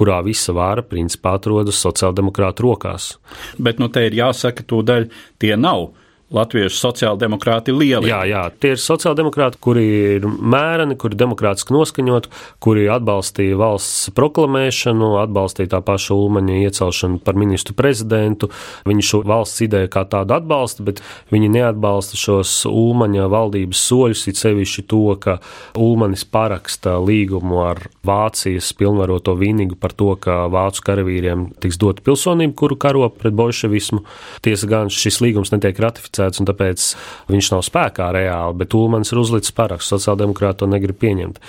kurā 0.00 0.22
visa 0.24 0.54
vāra 0.56 0.84
principā 0.86 1.36
atrodas 1.36 1.80
sociāldemokrāta 1.84 2.64
rokās. 2.64 3.12
Bet 3.60 3.82
nu 3.82 3.90
te 3.92 4.06
ir 4.08 4.16
jāsaka, 4.16 4.64
tūdaļ 4.64 5.10
tie 5.42 5.56
nav 5.60 5.90
latviešu 6.30 6.78
sociāldemokrāti 6.78 7.74
lieli. 7.74 8.10
Jā, 8.10 8.20
jā, 8.28 8.44
tie 8.62 8.74
ir 8.76 8.80
sociāldemokrāti, 8.80 9.58
kuri 9.62 9.84
ir 10.16 10.26
mēreni, 10.26 10.94
kuri 10.98 11.16
ir 11.16 11.22
demokrātiski 11.24 11.74
noskaņot, 11.74 12.28
kuri 12.62 12.86
atbalstīja 12.94 13.58
valsts 13.58 14.12
proklamēšanu, 14.14 15.10
atbalstīja 15.24 15.72
tā 15.74 15.80
paša 15.86 16.14
Ulmaņa 16.14 16.60
iecelšanu 16.68 17.18
par 17.26 17.38
ministru 17.40 17.74
prezidentu. 17.78 18.50
Viņi 18.86 19.06
šo 19.08 19.22
valsts 19.26 19.64
ideju 19.66 19.90
kā 19.90 20.04
tādu 20.10 20.36
atbalsta, 20.38 20.86
bet 20.86 21.02
viņi 21.34 21.50
neatbalsta 21.56 22.20
šos 22.20 22.54
Ulmaņa 22.70 23.26
valdības 23.32 23.82
soļus, 23.90 24.24
it 24.30 24.38
sevišķi 24.38 24.86
to, 24.90 25.02
ka 25.18 25.40
Ulmanis 25.82 26.22
paraksta 26.30 26.94
līgumu 27.02 27.64
ar 27.66 27.82
Vācijas 28.06 28.70
pilnvaroto 28.78 29.34
vīnigu 29.38 29.74
par 29.82 29.96
to, 29.98 30.12
ka 30.14 30.44
vācu 30.52 30.86
karavīriem 30.86 31.48
tiks 31.58 31.80
dota 31.80 32.06
pilsonība, 32.06 32.54
kuru 32.54 32.78
karo 32.78 33.10
pret 33.10 33.34
bolševismu. 33.34 34.04
Tiesa 34.46 34.70
gan 34.70 34.94
šis 34.94 35.18
līgums 35.24 35.50
netiek 35.50 35.78
ratificēts 35.82 36.19
ratificēts, 36.20 36.40
un 36.40 36.48
tāpēc 36.48 36.86
viņš 37.30 37.50
nav 37.54 37.64
spēkā 37.66 38.10
reāli, 38.14 38.58
bet 38.60 38.74
Ulmans 38.74 39.12
ir 39.12 39.20
uzlicis 39.20 39.54
parakstu. 39.56 39.96
Sociāldemokrāti 39.96 40.62
to 40.62 40.70
negrib 40.70 40.98
pieņemt. 41.00 41.40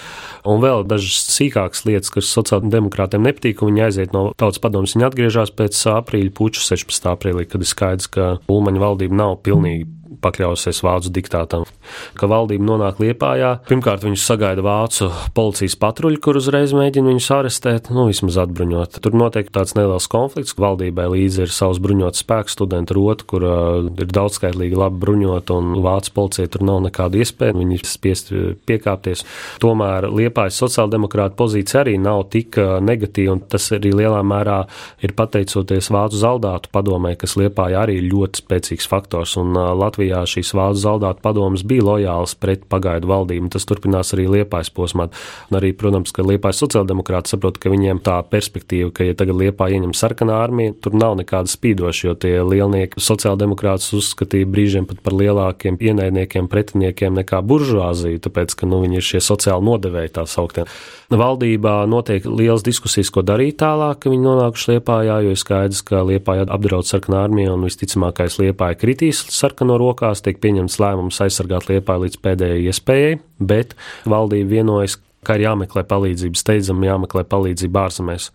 Un 0.49 0.61
vēl 0.63 0.85
dažas 0.87 1.27
sīkākas 1.35 1.85
lietas, 1.85 2.11
kas 2.13 2.31
sociāldemokrātiem 2.31 3.23
nepatīk, 3.27 3.61
un 3.61 3.71
viņi 3.71 3.85
aiziet 3.87 4.13
no 4.15 4.31
tautas 4.37 4.61
padomus. 4.61 4.95
Viņi 4.95 5.09
atgriežas 5.09 5.53
pēc 5.55 5.77
aprīļa 5.97 6.35
puča 6.37 6.63
16. 6.71 7.09
aprīlī, 7.11 7.47
kad 7.49 7.61
ir 7.61 7.69
skaidrs, 7.69 8.11
ka 8.11 8.35
Ulmaņa 8.51 8.85
valdība 8.85 9.19
nav 9.23 9.41
pilnīgi 9.45 10.00
pakļausies 10.23 10.81
vācu 10.85 11.11
diktātam. 11.13 11.65
Ka 12.17 12.29
valdība 12.31 12.65
nonāk 12.67 12.99
Liepājā, 13.01 13.53
pirmkārt 13.67 14.05
viņus 14.05 14.25
sagaida 14.27 14.63
vācu 14.65 15.09
policijas 15.37 15.77
patruļi, 15.81 16.19
kur 16.23 16.39
uzreiz 16.39 16.73
mēģina 16.75 17.11
viņus 17.11 17.29
arestēt, 17.37 17.91
nu 17.95 18.07
vismaz 18.09 18.39
atbruņot. 18.43 18.99
Tur 19.03 19.17
notiek 19.17 19.51
tāds 19.53 19.75
neliels 19.77 20.09
konflikts, 20.11 20.55
ka 20.55 20.65
valdībai 20.65 21.07
līdzi 21.13 21.45
ir 21.45 21.53
savs 21.55 21.81
bruņots 21.83 22.23
spēks, 22.25 22.57
studentu 22.57 22.97
rota, 22.99 23.27
kur 23.27 23.47
uh, 23.47 23.89
ir 23.95 24.11
daudzskaitlīgi 24.11 24.79
labi 24.79 25.01
bruņot, 25.05 25.53
un 25.55 25.73
vācu 25.85 26.15
policija 26.17 26.51
tur 26.51 26.65
nav 26.67 26.81
nekādu 26.87 27.21
iespēju, 27.21 27.59
viņi 27.61 27.81
spiest 27.87 28.33
piekāpties. 28.67 29.23
Tomēr 29.63 30.09
Liepājas 30.11 30.59
sociāldemokrāta 30.61 31.37
pozīcija 31.39 31.83
arī 31.85 31.97
nav 32.01 32.25
tik 32.33 32.57
negatīva, 32.83 33.35
un 33.37 33.43
tas 33.51 33.67
arī 33.75 33.93
lielā 33.95 34.21
mērā 34.25 34.61
ir 35.03 35.15
pateicoties 35.17 35.91
vācu 35.93 36.19
zaldātu 36.21 36.71
padomē, 36.73 37.15
kas 37.19 37.37
Liepājā 37.39 37.85
arī 37.85 37.99
ir 38.01 38.09
ļoti 38.11 38.43
spēcīgs 38.43 38.89
faktors, 38.91 39.37
un 39.41 39.55
uh, 39.55 39.71
Latvija 39.77 40.00
Latvijā 40.01 40.21
šīs 40.25 40.51
vācu 40.57 40.81
zaldātu 40.81 41.21
padomas 41.21 41.61
bija 41.67 41.85
lojāls 41.85 42.33
pret 42.39 42.63
pagaidu 42.69 43.09
valdību. 43.11 43.51
Tas 43.53 43.67
turpinās 43.69 44.13
arī 44.15 44.25
Liepājas 44.31 44.71
posmā. 44.73 45.09
Un 45.51 45.57
arī, 45.59 45.73
protams, 45.77 46.11
ka 46.11 46.25
Liepājas 46.25 46.63
sociāldemokrāti 46.63 47.35
saprot, 47.35 47.59
ka 47.61 47.69
viņiem 47.69 48.01
tā 48.01 48.17
perspektīva, 48.25 48.89
ka 48.91 49.05
ja 49.05 49.13
tagad 49.17 49.37
Liepā 49.37 49.69
ieņem 49.69 49.93
sarkanā 49.93 50.39
armija, 50.41 50.73
tur 50.81 50.97
nav 50.97 51.19
nekāda 51.19 51.51
spīdoša, 51.51 52.07
jo 52.07 52.15
tie 52.17 52.33
lielnieki 52.41 53.01
sociāldemokrātus 53.01 53.93
uzskatīja 53.99 54.49
brīžiem 54.49 54.89
pat 54.89 55.03
par 55.05 55.13
lielākiem 55.19 55.77
ienaidniekiem, 55.77 56.49
pretiniekiem 56.49 57.21
nekā 57.21 57.43
buržuāzija, 57.45 58.23
tāpēc, 58.25 58.57
ka 58.57 58.69
nu, 58.69 58.81
viņi 58.81 58.97
ir 58.97 59.05
šie 59.05 59.21
sociāli 59.21 59.69
nodevēji 59.69 60.15
tā 60.17 60.25
sauktiem. 60.25 60.69
Valdībā 61.11 61.81
notiek 61.91 62.23
liels 62.23 62.63
diskusijas, 62.63 63.11
ko 63.11 63.19
darīt 63.25 63.59
tālāk, 63.59 63.99
ka 63.99 64.11
viņi 64.11 64.23
nonākuši 64.23 64.77
Liepājā, 64.77 65.17
jo 65.25 65.33
ir 65.35 65.39
skaidrs, 65.39 65.81
ka 65.83 66.05
Liepājā 66.07 66.47
apdraud 66.47 66.87
sarkanā 66.87 67.25
armija 67.27 67.51
un 67.51 67.65
visticamākais 67.67 68.39
Liepāja 68.39 68.79
kritīs 68.79 69.19
sarkano 69.27 69.75
rokās, 69.91 70.23
tiek 70.25 70.41
pieņemts 70.41 70.79
lēmums 70.81 71.21
aizsargāt 71.27 71.69
Liepāju 71.69 72.07
līdz 72.07 72.19
pēdējai 72.25 72.67
iespējai, 72.71 73.15
bet 73.39 73.77
valdība 74.09 74.55
vienojas, 74.57 74.97
ka 75.25 75.35
ir 75.37 75.45
jāmeklē 75.45 75.83
palīdzība, 75.85 76.39
steidzami 76.39 76.87
jāmeklē 76.87 77.23
palīdzība 77.29 77.85
ārzemēs. 77.85 78.29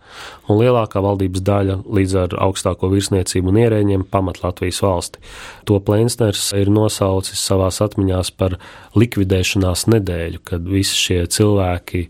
Un 0.47 0.61
lielākā 0.61 1.01
valdības 1.03 1.43
daļa 1.47 1.77
līdz 1.97 2.15
ar 2.21 2.35
augstāko 2.47 2.89
virsniecību 2.93 3.51
un 3.51 3.59
ierēģiem 3.63 4.05
pamat 4.11 4.39
Latvijas 4.43 4.79
valsti. 4.85 5.19
To 5.67 5.81
Plēnsners 5.83 6.53
ir 6.59 6.71
nosaucis 6.71 7.43
savās 7.43 7.81
atmiņās 7.83 8.31
par 8.39 8.55
likvidēšanās 8.95 9.87
nedēļu, 9.91 10.43
kad 10.47 10.67
visi 10.71 10.95
šie 10.95 11.21
cilvēki 11.37 12.07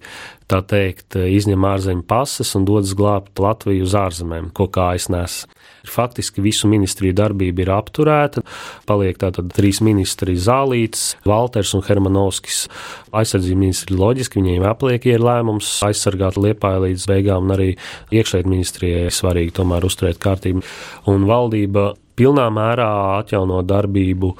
tā 0.47 0.61
teikt, 0.63 1.17
izņem 1.17 1.65
ārzemju 1.67 2.05
pases 2.07 2.53
un 2.57 2.65
dodas 2.67 2.93
glābt 2.97 3.39
Latviju 3.41 3.85
uz 3.87 3.95
ārzemēm, 3.97 4.51
ko 4.55 4.69
kājas 4.71 5.09
nes. 5.11 5.41
Faktiski 5.87 6.43
visu 6.43 6.67
ministriju 6.71 7.15
darbība 7.15 7.63
ir 7.63 7.71
apturēta. 7.75 8.43
Paliek 8.87 9.19
tātad 9.19 9.51
trīs 9.55 9.81
ministri- 9.83 10.35
Zālīts, 10.47 11.15
Valters 11.27 11.73
un 11.75 11.83
Hermanovskis. 11.83 12.67
Aizsardzības 13.11 13.59
ministri 13.59 13.95
loģiski 13.95 14.41
viņiem 14.41 14.67
apliek, 14.67 15.05
ja 15.05 15.15
ir 15.15 15.23
lēmums 15.23 15.67
aizsargāt 15.83 16.35
Liepāju 16.35 16.87
līdz 16.87 17.07
beigām, 17.07 17.43
un 17.43 17.55
arī 17.57 17.77
iekšlietu 18.11 18.47
ministrijai 18.47 19.07
svarīgi 19.11 19.53
tomēr 19.53 19.83
uzturēt 19.83 20.19
kārtību. 20.19 20.63
Un 21.07 21.25
valdība 21.25 21.93
pilnā 22.17 22.47
mērā 22.53 22.89
atjauno 23.19 23.61
darbību 23.67 24.33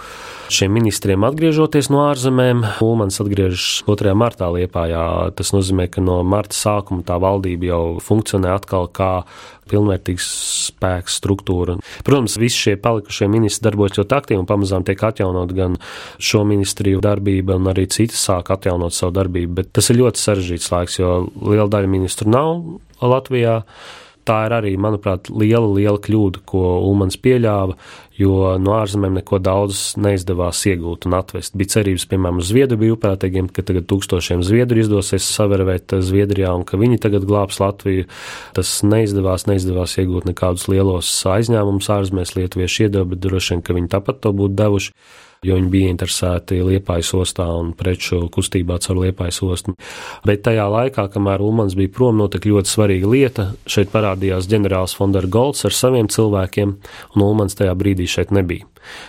šiem 0.54 0.74
ministriem 0.78 1.26
atgriežoties 1.28 1.92
no 1.94 2.06
ārzemēm. 2.08 2.64
Ulmans 2.84 3.20
atgriežas 3.22 3.84
2. 3.88 4.16
martā 4.18 4.50
Liepājā. 4.54 5.04
Tas 5.38 5.54
nozīmē, 5.54 5.90
ka 5.92 6.02
no 6.04 6.22
marta 6.28 6.58
sākuma 6.58 7.06
tā 7.08 7.20
valdība 7.22 7.70
jau 7.72 7.84
funkcionē 8.04 8.56
atkal 8.56 8.90
kā 8.90 9.12
pilnvērtīgs 9.68 10.28
spēks 10.70 11.18
struktūra. 11.20 11.76
Protams, 12.08 12.38
visi 12.40 12.64
šie 12.64 12.76
palikušie 12.82 13.28
ministri 13.32 13.68
darbojas 13.68 14.00
ļoti 14.00 14.18
aktīvi 14.18 14.42
un 14.42 14.50
pamazām 14.50 14.86
tiek 14.88 15.04
atjaunot 15.04 15.52
gan 15.58 15.78
šo 16.24 16.46
ministriju 16.48 17.04
darbība, 17.04 17.58
un 17.60 17.68
arī 17.74 17.88
citas 17.92 18.24
sāk 18.30 18.54
atjaunot 18.56 18.96
savu 18.96 19.16
darbību. 19.20 19.60
Bet 19.60 19.74
tas 19.76 19.92
ir 19.92 20.00
ļoti 20.00 20.24
sarežģīts 20.24 20.72
laiks, 20.74 21.00
jo 21.02 21.14
liela 21.44 21.68
daļa 21.76 21.92
ministru 21.92 22.32
nav 22.32 22.54
Latvijā 23.04 23.62
tā 24.28 24.42
ir 24.48 24.56
arī, 24.58 24.74
manuprāt, 24.82 25.32
liela, 25.32 25.70
liela 25.74 26.00
kļūda, 26.04 26.44
ko 26.48 26.62
Ulmans 26.88 27.18
pieļāva, 27.24 27.78
jo 28.18 28.56
no 28.62 28.74
ārzemēm 28.78 29.20
neko 29.20 29.40
daudz 29.44 29.82
neizdevās 30.02 30.64
iegūt 30.70 31.08
un 31.08 31.18
atvest. 31.20 31.56
Bija 31.58 31.78
cerības, 31.78 32.08
piemēram, 32.12 32.42
uz 32.42 32.50
Zviedru 32.52 32.80
brīvprātīgiem, 32.82 33.52
ka 33.54 33.66
tagad 33.68 33.88
tūkstošiem 33.92 34.44
Zviedru 34.46 34.82
izdosies 34.82 35.28
savervēt 35.38 35.96
Zviedrijā 36.04 36.54
un 36.58 36.66
ka 36.68 36.80
viņi 36.82 37.00
tagad 37.04 37.28
glābs 37.30 37.62
Latviju. 37.64 38.08
Tas 38.58 38.74
neizdevās, 38.86 39.48
neizdevās 39.50 39.96
iegūt 40.02 40.28
nekādus 40.32 40.68
lielos 40.72 41.14
aizņēmumus 41.30 41.92
ārzemēs, 41.94 42.36
lietuvieši 42.40 42.88
iedeva, 42.88 43.08
bet 43.14 43.24
droši 43.24 43.56
vien, 43.56 43.64
ka 43.66 43.78
viņi 43.78 43.94
tāpat 43.94 44.22
to 44.26 44.34
būtu 44.36 44.58
devuši 44.58 44.94
jo 45.46 45.58
viņi 45.58 45.72
bija 45.72 45.92
interesēti 45.94 46.62
Liepājas 46.66 47.14
ostā 47.18 47.48
un 47.58 47.74
preču 47.78 48.24
kustībā 48.34 48.80
caur 48.84 49.02
Liepājas 49.04 49.42
ostu. 49.46 49.76
Bet 50.28 50.46
tajā 50.48 50.68
laikā, 50.72 51.08
kamēr 51.14 51.44
Ulmans 51.44 51.78
bija 51.78 51.94
prom, 51.94 52.18
notika 52.22 52.50
ļoti 52.50 52.74
svarīga 52.74 53.12
lieta. 53.12 53.50
Šeit 53.70 53.94
parādījās 53.94 54.50
ģenerālis 54.52 54.98
Fondera 54.98 55.30
Golds 55.30 55.68
ar 55.68 55.76
saviem 55.76 56.10
cilvēkiem, 56.12 56.74
un 57.16 57.28
Ulmans 57.28 57.58
tajā 57.58 57.76
brīdī 57.78 58.10
šeit 58.10 58.34
nebija. 58.36 58.68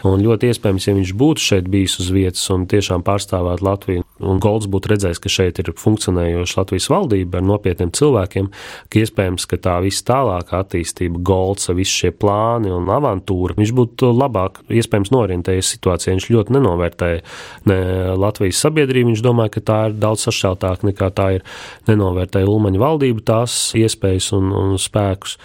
Un 0.09 0.23
ļoti 0.25 0.51
iespējams, 0.51 0.88
ja 0.88 0.95
viņš 0.97 1.12
būtu 1.19 1.45
šeit 1.45 1.69
bijis 1.71 1.99
uz 2.03 2.11
vietas 2.14 2.43
un 2.51 2.64
tiešām 2.71 3.05
pārstāvētu 3.07 3.64
Latviju, 3.67 4.05
un 4.27 4.41
Golds 4.43 4.67
būtu 4.71 4.93
redzējis, 4.93 5.21
ka 5.23 5.31
šeit 5.33 5.61
ir 5.62 5.71
funkcionējoša 5.79 6.61
Latvijas 6.61 6.88
valdība 6.91 7.38
ar 7.38 7.47
nopietniem 7.47 7.93
cilvēkiem, 7.95 8.51
ka 8.91 9.03
iespējams, 9.03 9.47
ka 9.51 9.61
tā 9.62 9.77
viss 9.85 10.03
tālākā 10.09 10.62
attīstība, 10.64 11.23
Golds, 11.23 11.71
visi 11.79 12.03
šie 12.03 12.12
plāni 12.17 12.73
un 12.75 12.91
avantūra, 12.91 13.55
viņš 13.59 13.75
būtu 13.79 14.11
labāk, 14.17 14.62
iespējams, 14.67 15.12
norientējies 15.14 15.75
situācijā. 15.77 16.17
Viņš 16.18 16.28
ļoti 16.35 16.54
nenovērtēja 16.59 17.24
ne 17.70 17.78
Latvijas 18.18 18.61
sabiedrību, 18.64 19.12
viņš 19.12 19.24
domāja, 19.24 19.54
ka 19.54 19.64
tā 19.70 19.81
ir 19.88 19.98
daudz 20.02 20.26
sašķeltāka 20.26 20.90
nekā 20.90 21.11
tā 21.14 21.28
ir. 21.38 21.46
Nenovērtēja 21.88 22.50
Ulmaņa 22.50 22.83
valdību, 22.83 23.24
tās 23.28 23.57
iespējas 23.78 24.33
un, 24.37 24.50
un 24.52 24.78
spēkus, 24.83 25.38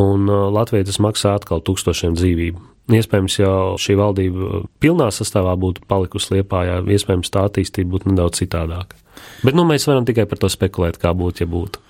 un 0.00 0.28
uh, 0.28 0.48
Latvija 0.54 0.86
tas 0.88 1.00
maksā 1.02 1.38
atkal 1.38 1.64
tūkstošiem 1.64 2.18
dzīvību. 2.18 2.68
Iespējams, 2.88 3.34
jau 3.42 3.74
šī 3.80 3.98
valdība 4.00 4.62
pilnā 4.80 5.10
sastāvā 5.12 5.52
būtu 5.60 5.82
palikusi 5.90 6.38
Liepājā, 6.38 6.78
iespējams, 6.88 7.28
tā 7.34 7.44
attīstība 7.48 7.96
būtu 7.96 8.12
nedaudz 8.12 8.40
citādāka. 8.40 8.96
Bet 9.44 9.56
nu, 9.58 9.66
mēs 9.68 9.84
varam 9.88 10.06
tikai 10.08 10.24
par 10.30 10.40
to 10.40 10.48
spekulēt, 10.52 10.96
kā 11.02 11.12
būtu, 11.16 11.44
ja 11.44 11.50
būtu. 11.52 11.82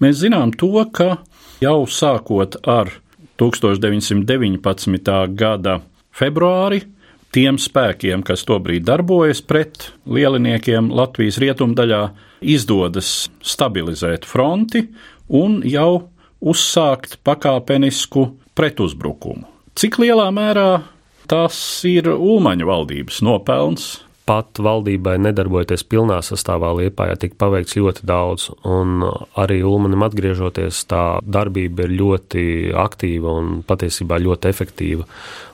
Mēs 0.00 0.22
zinām 0.22 0.54
to, 0.56 0.72
ka 0.96 1.18
jau 1.60 1.84
sākot 1.84 2.56
ar 2.64 2.94
1919. 3.40 5.12
gada 5.36 5.80
februāri 6.16 6.86
tiem 7.34 7.58
spēkiem, 7.60 8.24
kas 8.26 8.44
tobrīd 8.48 8.86
darbojas 8.88 9.42
pret 9.42 9.90
lieliniekiem 10.10 10.90
Latvijas 10.94 11.38
rietumdaļā, 11.42 12.02
izdodas 12.40 13.28
stabilizēt 13.44 14.26
fronti 14.28 14.86
un 15.28 15.60
jau 15.68 16.10
uzsākt 16.40 17.18
pakāpenisku 17.26 18.30
pretuzbrukumu. 18.56 19.46
Cik 19.78 20.00
lielā 20.02 20.28
mērā 20.34 20.82
tas 21.30 21.56
ir 21.88 22.10
Ulmaņa 22.10 22.66
valdības 22.68 23.20
nopelns? 23.24 23.90
Pat 24.28 24.60
valdībai 24.62 25.16
nedarbojoties 25.18 25.82
pilnā 25.90 26.20
sastāvā 26.22 26.70
Liepājā, 26.78 27.16
tika 27.18 27.38
paveikts 27.40 27.74
ļoti 27.78 28.04
daudz, 28.06 28.44
un 28.68 29.02
arī 29.40 29.58
Ulmanim 29.66 30.04
atgriežoties, 30.06 30.84
tā 30.90 31.04
darbība 31.24 31.88
ir 31.88 31.96
ļoti 31.98 32.44
aktīva 32.78 33.32
un 33.40 33.48
patiesībā 33.66 34.20
ļoti 34.22 34.52
efektīva. 34.52 35.08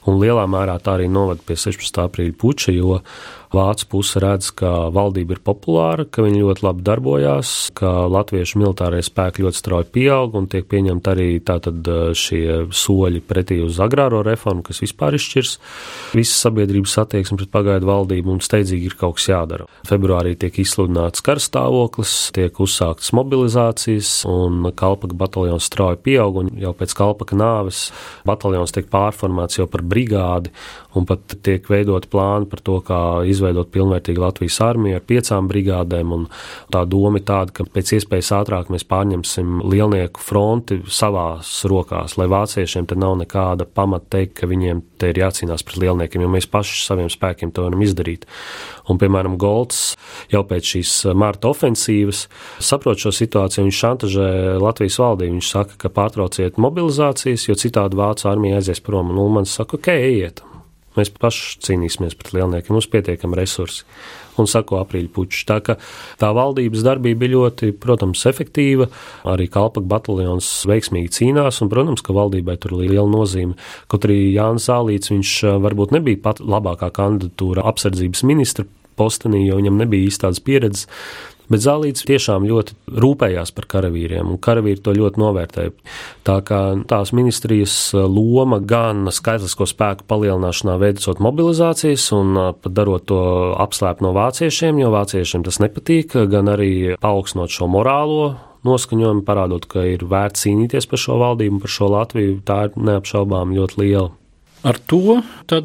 Un 0.06 0.20
lielā 0.22 0.44
mērā 0.50 0.76
tā 0.82 0.96
arī 0.96 1.08
novada 1.10 1.42
pie 1.46 1.56
16. 1.58 1.98
aprīļa 2.06 2.36
puča, 2.38 2.74
jo 2.74 3.00
Vācu 3.54 3.86
puse 3.88 4.20
redz, 4.20 4.50
ka 4.58 4.88
valdība 4.92 5.36
ir 5.36 5.40
populāra, 5.44 6.04
ka 6.10 6.24
viņi 6.24 6.42
ļoti 6.42 6.64
labi 6.66 6.84
darbojās, 6.86 7.52
ka 7.78 8.08
latviešu 8.10 8.58
militārie 8.60 9.02
spēki 9.06 9.44
ļoti 9.44 9.60
strauji 9.60 9.88
pieaug 9.94 10.34
un 10.36 10.48
tiek 10.50 10.66
pieņemti 10.66 11.12
arī 11.12 11.28
šie 12.16 12.66
soļi 12.74 13.22
pretī 13.24 13.60
uz 13.64 13.78
agrāro 13.82 14.22
reformu, 14.26 14.64
kas 14.66 14.82
vispār 14.82 15.16
izšķirs 15.16 15.52
visas 16.16 16.42
sabiedrības 16.42 16.96
attieksmi 17.04 17.38
pret 17.40 17.52
pagaidu 17.54 17.88
valdību 17.88 18.34
un 18.34 18.42
steidzīgi 18.42 18.90
ir 18.90 18.98
kaut 18.98 19.16
kas 19.20 19.30
jādara. 19.30 19.68
Februārī 19.86 20.34
tiek 20.36 20.58
izsludināts 20.60 21.22
karstāvoklis, 21.24 22.16
tiek 22.36 22.60
uzsāktas 22.60 23.12
mobilizācijas 23.16 24.12
un 24.30 24.72
kalpaka 24.76 25.16
bataljons 25.16 25.70
strauji 25.70 26.02
pieaug 26.02 26.42
un 26.42 26.52
jau 26.60 26.74
pēc 26.76 26.96
kalpaka 26.98 27.38
nāves 27.38 27.86
bataljons 28.26 28.74
tiek 28.74 28.90
pārformēts 28.90 29.60
jau 29.60 29.68
par 29.70 29.86
brigādi, 29.96 30.52
un 30.96 31.08
pat 31.08 31.36
tiek 31.44 31.66
veidot 31.72 32.06
plāni 32.12 32.48
par 32.50 32.62
to, 32.64 32.78
kā 32.84 33.00
izveidot 33.28 33.72
pilnvērtīgu 33.72 34.22
Latvijas 34.22 34.60
armiju 34.64 35.00
ar 35.00 35.04
piecām 35.08 35.48
brigādēm. 35.50 36.14
Tā 36.72 36.84
doma 36.88 37.20
ir 37.20 37.26
tāda, 37.28 37.52
ka 37.56 37.66
pēc 37.72 37.96
iespējas 37.98 38.32
ātrāk 38.38 38.70
mēs 38.72 38.86
pārņemsim 38.88 39.64
lielnieku 39.66 40.22
fronti 40.22 40.80
savās 40.92 41.58
rokās, 41.68 42.16
lai 42.20 42.28
vāciešiem 42.30 42.88
te 42.88 42.98
nav 42.98 43.16
nekāda 43.22 43.66
pamata 43.66 44.16
teikt, 44.16 44.36
ka 44.40 44.50
viņiem 44.50 44.82
te 45.00 45.10
ir 45.12 45.20
jācīnās 45.20 45.64
pret 45.66 45.82
lielniekiem, 45.84 46.24
jo 46.24 46.30
mēs 46.32 46.48
paši 46.50 46.84
saviem 46.84 47.10
spēkiem 47.12 47.52
to 47.54 47.66
varam 47.66 47.82
izdarīt. 47.84 48.26
Un, 48.86 49.00
piemēram, 49.00 49.34
Golds 49.40 49.96
jau 50.32 50.42
pēc 50.46 50.72
šīs 50.76 50.92
marta 51.18 51.50
ofensīvas 51.50 52.26
saprot 52.62 53.00
šo 53.02 53.12
situāciju, 53.14 53.66
viņš 53.66 53.80
šantažē 53.82 54.28
Latvijas 54.62 54.98
valdību. 55.02 55.36
Viņš 55.36 55.50
saka, 55.52 55.78
ka 55.82 55.90
pārtrauciet 55.92 56.60
mobilizācijas, 56.62 57.48
jo 57.48 57.58
citādi 57.58 57.98
Vācu 57.98 58.30
armija 58.30 58.60
aizies 58.60 58.82
prom. 58.84 59.10
Un 59.12 59.20
Ulmans 59.24 59.56
saka, 59.58 59.80
ok, 59.80 59.85
ejiet. 59.94 60.42
Mēs 60.96 61.10
paši 61.12 61.58
cīnīsimies 61.66 62.16
pret 62.16 62.32
lielniekiem, 62.32 62.72
mums 62.72 62.88
pietiekami 62.88 63.36
resursi. 63.36 63.84
Un 64.40 64.48
sako 64.48 64.78
aprīļa 64.80 65.10
puķis. 65.12 65.42
Tā 65.48 65.58
ka 65.64 65.76
tā 66.20 66.30
valdības 66.36 66.84
darbība 66.84 67.22
bija 67.22 67.34
ļoti, 67.34 67.70
protams, 67.80 68.24
efektīva. 68.28 68.88
Arī 69.28 69.48
Kalpaka 69.52 69.84
bataljons 69.88 70.48
veiksmīgi 70.68 71.12
cīnās, 71.18 71.60
un, 71.64 71.72
protams, 71.72 72.04
ka 72.04 72.16
valdībai 72.16 72.56
tur 72.60 72.78
ir 72.78 72.94
liela 72.94 73.08
nozīme. 73.12 73.56
Kaut 73.92 74.08
arī 74.08 74.18
Jānis 74.36 74.68
Zālīts, 74.70 75.12
viņš 75.12 75.36
eh, 75.44 75.60
varbūt 75.68 75.96
nebija 75.96 76.22
pat 76.24 76.40
labākā 76.40 76.90
kandidatūra 76.96 77.64
apsardzības 77.68 78.24
ministra 78.28 78.68
postenī, 78.96 79.44
jo 79.44 79.60
viņam 79.60 79.80
nebija 79.84 80.08
īstādas 80.08 80.40
pieredzes. 80.44 80.88
Bet 81.52 81.62
Zālīts 81.62 82.06
tiešām 82.08 82.46
ļoti 82.48 82.74
rūpējās 82.90 83.52
par 83.54 83.68
karavīriem, 83.70 84.32
un 84.34 84.40
karavīri 84.42 84.82
to 84.82 84.94
ļoti 84.96 85.22
novērtēja. 85.22 85.74
Tā 86.26 86.38
kā 86.46 86.60
tās 86.90 87.12
ministrijas 87.14 87.76
loma 87.94 88.58
gan 88.58 89.06
skaitlisko 89.14 89.68
spēku 89.70 90.08
palielināšanā, 90.10 90.74
veicot 90.82 91.22
mobilizācijas 91.22 92.08
un 92.16 92.34
pat 92.58 92.74
darot 92.74 93.06
to 93.06 93.20
apslēpt 93.62 94.02
no 94.02 94.10
vāciešiem, 94.16 94.82
jo 94.82 94.90
vāciešiem 94.94 95.46
tas 95.46 95.60
nepatīk, 95.62 96.18
gan 96.32 96.50
arī 96.50 96.96
paaugstinot 97.02 97.54
šo 97.54 97.70
morālo 97.70 98.34
noskaņojumu, 98.66 99.24
parādot, 99.26 99.66
ka 99.70 99.84
ir 99.86 100.04
vērts 100.08 100.46
cīnīties 100.46 100.88
par 100.90 100.98
šo 101.00 101.20
valdību, 101.22 101.60
par 101.62 101.72
šo 101.72 101.90
Latviju. 101.92 102.40
Tā 102.46 102.64
ir 102.66 102.80
neapšaubām 102.88 103.54
ļoti 103.56 103.82
liela. 103.82 104.10
Ar 104.66 104.80
to 104.90 105.20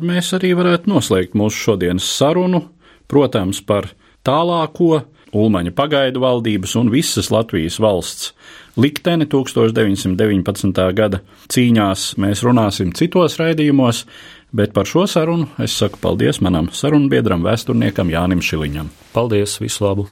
mēs 0.06 0.30
arī 0.38 0.54
varētu 0.58 0.92
noslēgt 0.92 1.38
mūsu 1.38 1.66
šodienas 1.66 2.06
sarunu, 2.06 2.68
protams, 3.10 3.64
par 3.66 3.90
tālāko 4.28 5.02
Ulmaņa 5.32 5.72
pagaidu 5.76 6.22
valdības 6.24 6.76
un 6.80 6.92
visas 6.92 7.32
Latvijas 7.32 7.80
valsts 7.80 8.34
likteni 8.76 9.28
1919. 9.32 10.86
gada 10.96 11.22
cīņās 11.52 12.06
mēs 12.22 12.44
runāsim 12.46 12.92
citos 12.96 13.38
raidījumos, 13.40 14.06
bet 14.52 14.74
par 14.76 14.88
šo 14.90 15.08
sarunu 15.08 15.50
es 15.64 15.76
saku 15.80 16.00
paldies 16.04 16.42
manam 16.44 16.72
sarunbiedram, 16.76 17.44
vēsturniekam 17.48 18.12
Jānim 18.12 18.44
Šiliņam. 18.44 18.92
Paldies, 19.16 19.60
visu 19.64 19.88
labu! 19.88 20.08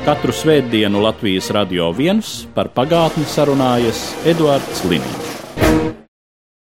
Katru 0.00 0.32
svētdienu 0.32 1.02
Latvijas 1.04 1.50
radio 1.52 1.90
viens 1.92 2.40
par 2.56 2.72
pagātni 2.72 3.28
sarunājas 3.28 4.08
Eduards 4.24 4.86
Līniju. 4.88 5.29